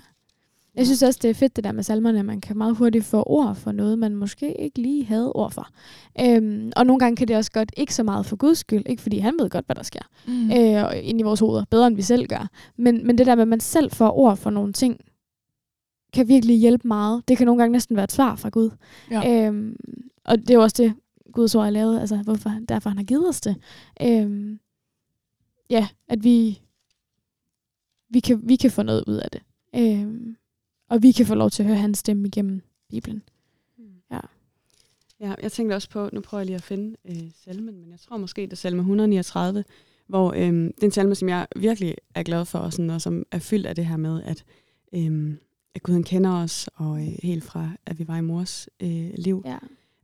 Jeg 0.75 0.85
synes 0.85 1.03
også, 1.03 1.19
det 1.21 1.29
er 1.29 1.33
fedt 1.33 1.55
det 1.55 1.63
der 1.63 1.71
med 1.71 1.83
salmerne, 1.83 2.19
at 2.19 2.25
man 2.25 2.41
kan 2.41 2.57
meget 2.57 2.75
hurtigt 2.77 3.05
få 3.05 3.23
ord 3.27 3.55
for 3.55 3.71
noget, 3.71 3.99
man 3.99 4.15
måske 4.15 4.61
ikke 4.61 4.81
lige 4.81 5.05
havde 5.05 5.33
ord 5.33 5.51
for. 5.51 5.67
Øhm, 6.21 6.71
og 6.75 6.85
nogle 6.85 6.99
gange 6.99 7.15
kan 7.15 7.27
det 7.27 7.35
også 7.35 7.51
godt, 7.51 7.71
ikke 7.77 7.95
så 7.95 8.03
meget 8.03 8.25
for 8.25 8.35
Guds 8.35 8.57
skyld, 8.57 8.83
ikke 8.85 9.01
fordi 9.01 9.17
han 9.17 9.35
ved 9.39 9.49
godt, 9.49 9.65
hvad 9.65 9.75
der 9.75 9.83
sker, 9.83 10.01
Mm. 10.27 10.51
øh, 10.51 11.07
ind 11.09 11.19
i 11.19 11.23
vores 11.23 11.39
hoveder, 11.39 11.65
bedre 11.71 11.87
end 11.87 11.95
vi 11.95 12.01
selv 12.01 12.27
gør. 12.27 12.49
Men, 12.77 13.07
men 13.07 13.17
det 13.17 13.25
der 13.25 13.35
med, 13.35 13.41
at 13.41 13.47
man 13.47 13.59
selv 13.59 13.91
får 13.91 14.17
ord 14.17 14.37
for 14.37 14.49
nogle 14.49 14.73
ting, 14.73 14.99
kan 16.13 16.27
virkelig 16.27 16.57
hjælpe 16.57 16.87
meget. 16.87 17.23
Det 17.27 17.37
kan 17.37 17.45
nogle 17.45 17.61
gange 17.61 17.71
næsten 17.71 17.95
være 17.95 18.03
et 18.03 18.11
svar 18.11 18.35
fra 18.35 18.49
Gud. 18.49 18.69
Ja. 19.11 19.47
Øhm, 19.47 19.75
og 20.25 20.37
det 20.37 20.49
er 20.49 20.53
jo 20.53 20.61
også 20.61 20.83
det, 20.83 20.93
Guds 21.33 21.55
ord 21.55 21.65
er 21.65 21.69
lavet, 21.69 21.99
altså 21.99 22.17
hvorfor, 22.17 22.51
derfor 22.69 22.89
han 22.89 22.97
har 22.97 23.05
givet 23.05 23.29
os 23.29 23.41
det. 23.41 23.55
Øhm, 24.01 24.59
ja, 25.69 25.87
at 26.07 26.23
vi, 26.23 26.61
vi, 28.09 28.19
kan, 28.19 28.41
vi 28.43 28.55
kan 28.55 28.71
få 28.71 28.83
noget 28.83 29.03
ud 29.07 29.15
af 29.15 29.29
det. 29.31 29.41
Øhm, 29.75 30.35
og 30.93 31.03
vi 31.03 31.11
kan 31.11 31.25
få 31.25 31.35
lov 31.35 31.49
til 31.49 31.63
at 31.63 31.67
høre 31.67 31.77
hans 31.77 31.97
stemme 31.97 32.27
igennem 32.27 32.61
Bibelen. 32.89 33.23
Ja. 34.11 34.19
Ja, 35.19 35.33
jeg 35.41 35.51
tænkte 35.51 35.73
også 35.73 35.89
på, 35.89 36.09
nu 36.13 36.21
prøver 36.21 36.39
jeg 36.39 36.45
lige 36.45 36.55
at 36.55 36.63
finde 36.63 36.95
øh, 37.05 37.31
salmen, 37.45 37.79
men 37.79 37.91
jeg 37.91 37.99
tror 37.99 38.17
måske, 38.17 38.41
det 38.41 38.51
er 38.51 38.55
salme 38.55 38.79
139, 38.79 39.63
hvor 40.07 40.33
øh, 40.33 40.53
det 40.53 40.73
er 40.81 40.85
en 40.85 40.91
salme, 40.91 41.15
som 41.15 41.29
jeg 41.29 41.47
virkelig 41.55 41.95
er 42.15 42.23
glad 42.23 42.45
for, 42.45 42.59
og, 42.59 42.73
sådan, 42.73 42.89
og 42.89 43.01
som 43.01 43.23
er 43.31 43.39
fyldt 43.39 43.65
af 43.65 43.75
det 43.75 43.85
her 43.85 43.97
med, 43.97 44.23
at, 44.23 44.43
øh, 44.93 45.35
at 45.75 45.83
Gud 45.83 45.93
han 45.93 46.03
kender 46.03 46.31
os, 46.31 46.69
og 46.75 47.01
øh, 47.01 47.13
helt 47.23 47.43
fra, 47.43 47.69
at 47.85 47.99
vi 47.99 48.07
var 48.07 48.17
i 48.17 48.21
mors 48.21 48.69
øh, 48.79 49.09
liv. 49.17 49.45
Ja. 49.45 49.57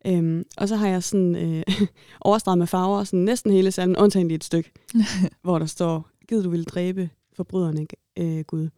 Øhm, 0.05 0.45
og 0.57 0.67
så 0.67 0.75
har 0.75 0.87
jeg 0.87 1.03
sådan 1.03 1.35
øh, 1.35 1.63
overstreget 2.21 2.57
med 2.57 2.67
farver, 2.67 3.03
sådan 3.03 3.19
næsten 3.19 3.51
hele 3.51 3.71
salmen, 3.71 3.97
undtagen 3.97 4.27
lige 4.27 4.35
et 4.35 4.43
stykke, 4.43 4.71
hvor 5.43 5.59
der 5.59 5.65
står, 5.65 6.09
Gid 6.27 6.43
du 6.43 6.49
vil 6.49 6.63
dræbe 6.63 7.09
forbryderne, 7.33 7.87
øh, 8.17 8.43
Gud. 8.43 8.69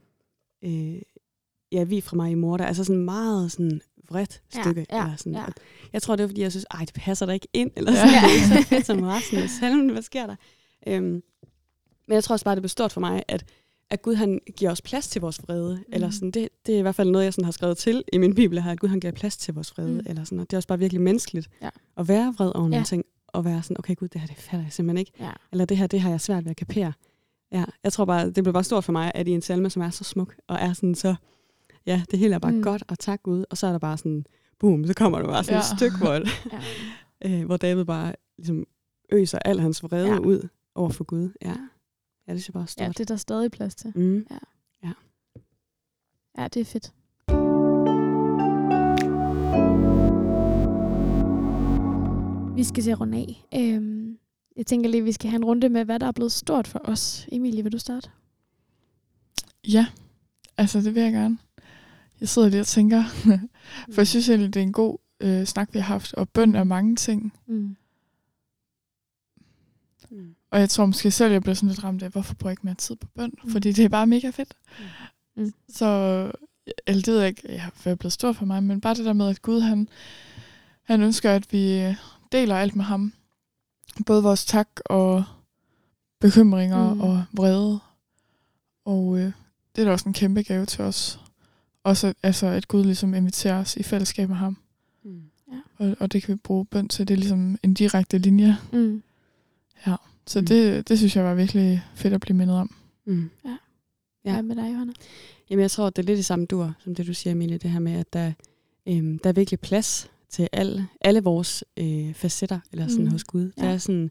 Øh, 0.63 1.02
ja, 1.71 1.84
vi 1.84 2.01
fra 2.01 2.15
mig 2.15 2.31
i 2.31 2.36
mor, 2.36 2.57
der 2.57 2.65
altså 2.65 2.84
sådan 2.84 3.01
meget 3.05 3.51
sådan 3.51 3.81
vredt 4.10 4.41
Ja, 4.55 4.62
stykke. 4.62 4.86
ja, 4.91 5.03
eller 5.03 5.15
sådan. 5.15 5.34
ja. 5.34 5.45
Jeg 5.93 6.01
tror, 6.01 6.15
det 6.15 6.23
er, 6.23 6.27
fordi 6.27 6.41
jeg 6.41 6.51
synes, 6.51 6.65
ej, 6.71 6.79
det 6.86 6.93
passer 6.93 7.25
da 7.25 7.31
ikke 7.31 7.47
ind, 7.53 7.71
eller 7.77 7.91
Ja. 7.91 7.97
sådan, 7.97 8.13
ja. 8.13 8.21
det 8.27 8.57
er 8.57 8.62
så 8.63 8.67
fedt 8.67 8.86
som 8.86 9.01
resten 9.03 9.38
af 9.38 9.49
salmen, 9.49 9.89
hvad 9.89 10.01
sker 10.01 10.27
der? 10.27 10.36
Øhm, 10.88 11.03
men 12.07 12.15
jeg 12.15 12.23
tror 12.23 12.34
også 12.34 12.45
bare, 12.45 12.55
det 12.55 12.62
består 12.62 12.88
for 12.88 12.99
mig, 12.99 13.23
at, 13.27 13.45
at 13.89 14.01
Gud 14.01 14.15
han 14.15 14.39
giver 14.55 14.71
os 14.71 14.81
plads 14.81 15.07
til 15.07 15.21
vores 15.21 15.43
vrede. 15.43 15.75
Mm. 15.75 15.84
Eller 15.93 16.10
sådan, 16.10 16.31
det, 16.31 16.49
det 16.65 16.75
er 16.75 16.79
i 16.79 16.81
hvert 16.81 16.95
fald 16.95 17.10
noget, 17.12 17.25
jeg 17.25 17.34
sådan 17.34 17.45
har 17.45 17.51
skrevet 17.51 17.77
til 17.77 18.03
i 18.13 18.17
min 18.17 18.36
bibel 18.36 18.62
her, 18.62 18.71
at 18.71 18.79
Gud 18.79 18.89
han 18.89 18.99
giver 18.99 19.13
plads 19.13 19.38
til 19.38 19.53
vores 19.53 19.77
vrede. 19.77 19.91
Mm. 19.93 20.05
Eller 20.05 20.23
sådan, 20.23 20.39
og 20.39 20.49
det 20.49 20.53
er 20.53 20.57
også 20.57 20.67
bare 20.67 20.79
virkelig 20.79 21.01
menneskeligt 21.01 21.49
Ja. 21.62 21.69
at 21.97 22.07
være 22.07 22.34
vred 22.38 22.51
over 22.55 22.65
Ja. 22.65 22.69
nogle 22.69 22.86
ting, 22.86 23.05
og 23.27 23.45
være 23.45 23.63
sådan, 23.63 23.77
okay 23.79 23.95
Gud, 23.95 24.07
det 24.07 24.21
her 24.21 24.27
det 24.27 24.38
fatter 24.38 24.65
jeg 24.65 24.73
simpelthen 24.73 24.97
ikke. 24.97 25.12
Ja. 25.19 25.31
Eller 25.51 25.65
det 25.65 25.77
her, 25.77 25.88
det 25.88 26.01
har 26.01 26.10
jeg 26.10 26.21
svært 26.21 26.45
ved 26.45 26.51
at 26.51 26.57
kapere. 26.57 26.93
Ja, 27.51 27.65
jeg 27.84 27.93
tror 27.93 28.05
bare, 28.05 28.29
det 28.29 28.43
blev 28.43 28.53
bare 28.53 28.63
stort 28.63 28.84
for 28.84 28.91
mig, 28.91 29.12
at 29.15 29.27
i 29.27 29.31
en 29.31 29.41
salme, 29.41 29.69
som 29.69 29.81
er 29.81 29.89
så 29.89 30.03
smuk, 30.03 30.36
og 30.47 30.57
er 30.62 30.73
sådan 30.73 30.95
så, 30.95 31.15
ja, 31.86 32.04
det 32.12 32.20
hele 32.20 32.36
er 32.36 32.39
bare 32.39 32.52
Mm. 32.52 32.63
godt, 32.63 32.84
og 32.88 33.00
tak 33.00 33.24
Gud, 33.24 33.44
og 33.50 33.58
så 33.58 33.67
er 33.67 33.72
der 33.72 33.80
bare 33.80 33.98
sådan, 33.98 34.26
boom, 34.60 34.86
så 34.86 34.94
kommer 34.94 35.20
der 35.20 35.28
bare 35.28 35.44
sådan 35.44 35.54
ja. 35.54 35.63
Ja. 35.70 35.74
et 35.74 35.78
stykke, 35.80 35.98
hvor, 35.98 36.13
Ja. 37.24 37.39
øh, 37.39 37.46
hvor 37.46 37.58
David 37.58 37.86
bare 37.86 38.15
ligesom 38.38 38.65
øser 39.12 39.39
al 39.46 39.60
hans 39.60 39.84
vrede 39.84 40.08
Ja. 40.08 40.13
ja. 40.13 40.20
ud 40.20 40.48
over 40.76 40.89
for 40.89 41.04
Gud. 41.04 41.30
Ja, 41.41 41.56
ja 42.28 42.34
det 42.34 42.48
jeg 42.48 42.54
bare 42.54 42.63
er 42.63 42.67
stort. 42.67 42.84
ja, 42.88 42.89
det 42.89 43.00
er 43.00 43.06
der 43.06 43.15
stadig 43.15 43.52
plads 43.52 43.76
til. 43.76 43.91
Mm. 43.96 44.26
Ja, 46.38 46.48
det 46.48 46.62
er 46.62 46.65
fedt. 46.65 46.94
Vi 52.56 52.63
skal 52.63 52.84
se 52.84 52.94
runde 52.94 53.17
af. 53.17 53.46
Øhm, 53.56 54.17
jeg 54.58 54.65
tænker 54.65 54.89
lige, 54.89 55.00
at 55.02 55.06
vi 55.06 55.12
skal 55.12 55.30
have 55.30 55.38
en 55.38 55.46
runde 55.46 55.70
med, 55.70 55.86
hvad 55.86 56.00
der 56.00 56.08
er 56.08 56.12
blevet 56.12 56.32
stort 56.32 56.67
for 56.67 56.80
os. 56.84 57.28
Emilie, 57.32 57.63
vil 57.63 57.72
du 57.72 57.78
starte? 57.78 58.10
Ja, 59.67 59.86
altså 60.58 60.82
det 60.82 60.96
vil 60.96 61.04
jeg 61.04 61.12
gerne. 61.12 61.38
Jeg 62.21 62.29
sidder 62.29 62.49
lige 62.49 62.62
og 62.62 62.67
tænker, 62.67 63.03
for 63.93 64.01
jeg 64.01 64.07
synes 64.07 64.29
egentlig, 64.29 64.53
det 64.53 64.60
er 64.60 64.63
en 64.63 64.71
god 64.73 64.97
øh, 65.19 65.45
snak, 65.45 65.69
vi 65.73 65.79
har 65.79 65.86
haft, 65.86 66.13
og 66.13 66.29
bøn 66.29 66.55
er 66.55 66.63
mange 66.63 66.95
ting. 66.95 67.34
Mm. 67.47 67.75
Mm. 70.12 70.36
Og 70.51 70.60
jeg 70.60 70.69
tror 70.69 70.86
måske 70.86 71.12
selv, 71.12 71.31
jeg 71.31 71.41
bliver 71.41 71.55
sådan 71.55 71.69
lidt 71.69 71.84
ramt 71.84 72.03
af, 72.03 72.10
hvorfor 72.10 72.34
bruger 72.34 72.49
jeg 72.49 72.53
ikke 72.53 72.65
mere 72.67 72.75
tid 72.75 72.95
på 72.95 73.07
bøn? 73.15 73.34
Mm. 73.43 73.51
Fordi 73.51 73.71
det 73.71 73.86
er 73.86 73.89
bare 73.89 74.07
mega 74.07 74.29
fedt. 74.29 74.53
Mm. 75.36 75.53
Så, 75.69 75.86
eller 76.88 77.01
det 77.01 77.13
ved 77.13 77.19
jeg 77.19 77.27
ikke, 77.27 77.41
jeg 77.49 77.69
er 77.86 77.95
blevet 77.95 78.13
stort 78.13 78.36
for 78.36 78.45
mig, 78.45 78.63
men 78.63 78.81
bare 78.81 78.95
det 78.95 79.05
der 79.05 79.13
med, 79.13 79.29
at 79.29 79.41
Gud, 79.41 79.60
han, 79.62 79.88
han 80.84 81.01
ønsker, 81.01 81.31
at 81.31 81.53
vi 81.53 81.95
deler 82.31 82.55
alt 82.55 82.75
med 82.75 82.86
ham. 82.86 83.13
Både 84.05 84.23
vores 84.23 84.45
tak 84.45 84.69
og 84.86 85.23
bekymringer 86.19 86.89
Mm. 86.93 86.95
mm. 86.95 87.01
og 87.01 87.23
vrede. 87.34 87.79
Og 88.86 89.19
øh, 89.19 89.31
det 89.75 89.81
er 89.81 89.86
da 89.86 89.91
også 89.91 90.10
en 90.10 90.13
kæmpe 90.13 90.43
gave 90.43 90.65
til 90.65 90.84
os. 90.84 91.19
Også 91.84 92.13
altså, 92.24 92.48
at 92.48 92.67
Gud 92.67 92.84
ligesom 92.84 93.13
inviterer 93.13 93.60
os 93.60 93.76
i 93.78 93.84
fællesskab 93.84 94.30
med 94.30 94.38
ham. 94.38 94.58
Mm. 95.04 95.22
Og, 95.78 95.96
og 96.00 96.13
det 96.13 96.24
kan 96.24 96.34
vi 96.34 96.39
bruge 96.44 96.65
bøn 96.65 96.88
til. 96.88 97.08
Det 97.08 97.13
er 97.13 97.17
ligesom 97.17 97.58
en 97.63 97.74
direkte 97.74 98.17
linje. 98.17 98.58
Mm. 98.74 99.04
Så 100.28 100.39
Mm. 100.39 100.46
det, 100.46 100.89
det 100.89 100.98
synes 100.98 101.15
jeg 101.15 101.24
var 101.24 101.34
virkelig 101.36 101.84
fedt 101.96 102.13
at 102.13 102.22
blive 102.22 102.38
mindet 102.38 102.58
om. 102.58 102.76
Mm. 103.06 103.30
Ja. 103.46 103.58
Ja. 104.26 104.32
Hvad 104.34 104.44
med 104.44 104.56
dig, 104.56 104.72
Johanna? 104.72 104.94
Jamen, 105.50 105.62
jeg 105.62 105.72
tror, 105.72 105.89
det 105.89 106.00
er 106.02 106.06
lidt 106.08 106.20
i 106.20 106.24
samme 106.24 106.46
dur, 106.46 106.74
som 106.80 106.96
det 106.96 107.08
du 107.08 107.13
siger, 107.13 107.32
Emilie, 107.32 107.58
det 107.58 107.70
her 107.70 107.80
med, 107.80 107.91
at 107.94 108.13
der, 108.13 108.32
øhm, 108.88 109.20
der 109.20 109.30
er 109.30 109.34
virkelig 109.34 109.60
plads 109.60 110.10
til 110.30 110.50
alle, 110.52 110.88
alle 111.02 111.24
vores 111.24 111.63
øh, 111.78 112.13
facetter 112.13 112.60
eller 112.72 112.88
sådan 112.88 113.06
mm. 113.06 113.12
hos 113.12 113.24
Gud. 113.24 113.52
Ja. 113.58 113.62
Der 113.62 113.70
er 113.70 113.78
sådan, 113.78 114.04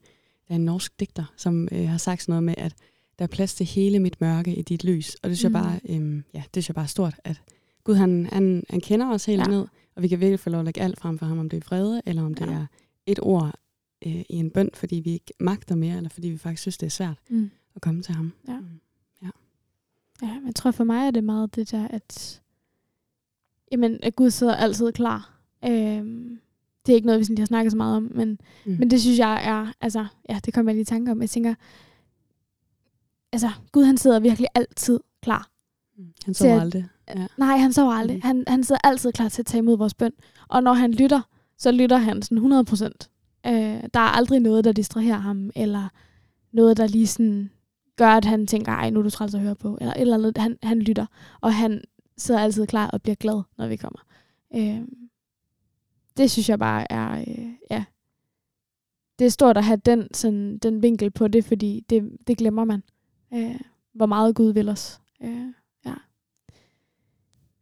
der 0.48 0.54
er 0.54 0.54
en 0.54 0.64
norsk 0.64 1.00
digter, 1.00 1.24
som 1.36 1.68
øh, 1.72 1.88
har 1.88 1.98
sagt 1.98 2.22
sådan 2.22 2.32
noget 2.32 2.42
med, 2.42 2.54
at 2.58 2.74
der 3.18 3.22
er 3.22 3.26
plads 3.28 3.54
til 3.54 3.66
hele 3.66 3.98
mit 3.98 4.20
mørke 4.20 4.54
i 4.54 4.62
dit 4.62 4.84
lys. 4.84 5.14
Og 5.22 5.28
det 5.30 5.38
synes, 5.38 5.50
Mm. 5.50 5.56
jeg, 5.56 5.62
bare, 5.64 5.80
øhm, 5.88 6.24
ja, 6.34 6.42
det 6.54 6.64
synes 6.64 6.68
jeg 6.68 6.74
bare 6.74 6.84
er 6.84 6.88
stort, 6.88 7.14
at 7.24 7.40
Gud 7.84 7.94
han, 7.94 8.26
han, 8.32 8.64
han 8.70 8.80
kender 8.80 9.06
os 9.10 9.24
helt 9.24 9.38
Ja. 9.38 9.44
ja. 9.52 9.56
ned, 9.58 9.66
og 9.94 10.02
vi 10.02 10.08
kan 10.08 10.20
virkelig 10.20 10.40
få 10.40 10.50
lov 10.50 10.58
at 10.58 10.64
lægge 10.64 10.80
alt 10.80 10.98
frem 11.00 11.18
for 11.18 11.26
ham, 11.26 11.38
om 11.38 11.48
det 11.48 11.56
er 11.56 11.60
vrede, 11.66 12.02
eller 12.06 12.22
om 12.22 12.34
det 12.34 12.46
Ja. 12.46 12.52
er 12.52 12.66
et 13.06 13.18
ord 13.22 13.54
øh, 14.06 14.12
i 14.12 14.24
en 14.28 14.50
bøn, 14.50 14.70
fordi 14.74 14.96
vi 14.96 15.10
ikke 15.12 15.32
magter 15.40 15.74
mere, 15.74 15.96
eller 15.96 16.10
fordi 16.10 16.28
vi 16.28 16.38
faktisk 16.38 16.62
synes, 16.62 16.78
det 16.78 16.86
er 16.86 16.90
svært 16.90 17.18
Mm. 17.28 17.50
at 17.74 17.82
komme 17.82 18.02
til 18.02 18.14
ham. 18.14 18.32
Ja. 18.48 18.58
Mm. 18.60 18.66
Ja, 20.22 20.34
men 20.34 20.46
jeg 20.46 20.54
tror 20.54 20.70
for 20.70 20.84
mig 20.84 21.06
er 21.06 21.10
det 21.10 21.24
meget 21.24 21.54
det 21.54 21.70
der, 21.70 21.88
at, 21.88 22.42
jamen, 23.72 23.98
at 24.02 24.16
Gud 24.16 24.30
sidder 24.30 24.54
altid 24.54 24.92
klar. 24.92 25.38
Øhm, 25.64 26.40
det 26.86 26.92
er 26.92 26.96
ikke 26.96 27.06
noget, 27.06 27.18
vi 27.18 27.24
sådan, 27.24 27.38
har 27.38 27.46
snakket 27.46 27.70
så 27.72 27.76
meget 27.76 27.96
om, 27.96 28.10
men, 28.14 28.40
Mm. 28.66 28.76
men 28.78 28.90
det 28.90 29.00
synes 29.00 29.18
jeg 29.18 29.42
er, 29.44 29.72
altså, 29.80 30.06
ja, 30.28 30.40
det 30.44 30.54
kommer 30.54 30.70
jeg 30.72 30.74
lige 30.74 30.82
i 30.82 30.84
tanke 30.84 31.10
om. 31.12 31.20
Jeg 31.20 31.30
tænker, 31.30 31.54
altså, 33.32 33.50
Gud 33.72 33.84
han 33.84 33.96
sidder 33.98 34.20
virkelig 34.20 34.48
altid 34.54 35.00
klar. 35.22 35.50
Mm. 35.96 36.12
Han 36.24 36.34
sover 36.34 36.60
aldrig. 36.60 36.86
Ja. 37.16 37.26
Nej, 37.36 37.56
han 37.56 37.72
sover 37.72 37.92
aldrig. 37.92 38.16
Mm. 38.16 38.22
Han, 38.22 38.44
han 38.46 38.64
sidder 38.64 38.80
altid 38.84 39.12
klar 39.12 39.28
til 39.28 39.42
at 39.42 39.46
tage 39.46 39.58
imod 39.58 39.78
vores 39.78 39.94
bøn. 39.94 40.12
Og 40.48 40.62
når 40.62 40.72
han 40.72 40.92
lytter, 40.92 41.20
så 41.58 41.72
lytter 41.72 41.96
han 41.96 42.22
sådan 42.22 42.38
100 42.38 42.64
procent. 42.64 43.10
Øh, 43.46 43.82
der 43.94 44.00
er 44.00 44.16
aldrig 44.16 44.40
noget, 44.40 44.64
der 44.64 44.72
distraherer 44.72 45.18
ham, 45.18 45.50
eller 45.56 45.88
noget, 46.52 46.76
der 46.76 46.86
lige 46.86 47.06
sådan 47.06 47.50
gør, 47.96 48.08
at 48.08 48.24
han 48.24 48.46
tænker, 48.46 48.72
ej, 48.72 48.90
nu 48.90 48.98
er 48.98 49.02
du 49.02 49.10
træls 49.10 49.34
at 49.34 49.40
høre 49.40 49.54
på, 49.54 49.78
eller 49.80 49.94
et 49.94 50.00
eller 50.00 50.14
andet. 50.14 50.38
Han, 50.38 50.58
han 50.62 50.78
lytter, 50.78 51.06
og 51.40 51.54
han 51.54 51.82
sidder 52.16 52.40
altid 52.40 52.66
klar 52.66 52.86
og 52.90 53.02
bliver 53.02 53.14
glad, 53.14 53.42
når 53.58 53.66
vi 53.66 53.76
kommer. 53.76 54.00
Øh, 54.54 54.80
det 56.16 56.30
synes 56.30 56.48
jeg 56.48 56.58
bare 56.58 56.92
er, 56.92 57.20
øh, 57.20 57.46
ja, 57.70 57.84
det 59.18 59.24
er 59.24 59.30
stort 59.30 59.56
at 59.56 59.64
have 59.64 59.80
den, 59.84 60.14
sådan, 60.14 60.58
den 60.58 60.82
vinkel 60.82 61.10
på 61.10 61.28
det, 61.28 61.44
fordi 61.44 61.84
det, 61.90 62.16
det 62.26 62.38
glemmer 62.38 62.64
man, 62.64 62.82
øh, 63.34 63.60
hvor 63.92 64.06
meget 64.06 64.34
Gud 64.34 64.52
vil 64.52 64.68
os. 64.68 65.00
Øh. 65.22 65.46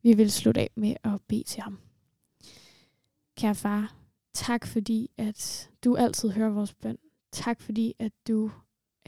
Vi 0.09 0.15
vil 0.15 0.33
slutte 0.33 0.61
af 0.61 0.71
med 0.75 0.95
at 1.05 1.23
bede 1.29 1.43
til 1.43 1.63
ham. 1.63 1.79
Kære 3.37 3.55
far, 3.55 3.95
tak 4.33 4.67
fordi, 4.67 5.11
at 5.19 5.71
du 5.85 5.97
altid 5.97 6.31
hører 6.31 6.51
vores 6.51 6.75
bøn. 6.75 6.99
Tak 7.33 7.61
fordi, 7.61 7.95
at 7.99 8.13
du 8.29 8.51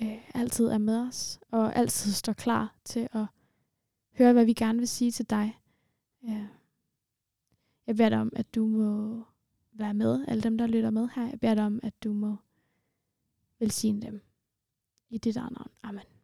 øh, 0.02 0.18
altid 0.34 0.66
er 0.66 0.78
med 0.78 1.08
os, 1.08 1.40
og 1.50 1.76
altid 1.76 2.12
står 2.12 2.32
klar 2.32 2.74
til 2.84 3.08
at 3.12 3.26
høre, 4.18 4.32
hvad 4.32 4.44
vi 4.44 4.52
gerne 4.52 4.78
vil 4.78 4.88
sige 4.88 5.10
til 5.10 5.30
dig. 5.30 5.58
Øh, 6.24 6.46
jeg 7.86 7.96
beder 7.96 8.08
dig 8.08 8.20
om, 8.20 8.32
at 8.36 8.54
du 8.54 8.66
må 8.66 9.22
være 9.72 9.94
med, 9.94 10.24
alle 10.28 10.42
dem, 10.42 10.58
der 10.58 10.66
lytter 10.66 10.90
med 10.90 11.08
her. 11.14 11.28
Jeg 11.28 11.40
beder 11.40 11.54
dig 11.54 11.64
om, 11.64 11.80
at 11.82 12.04
du 12.04 12.12
må 12.12 12.36
velsigne 13.58 14.02
dem. 14.02 14.22
I 15.10 15.18
dit 15.18 15.34
navn. 15.34 15.70
Amen. 15.82 16.19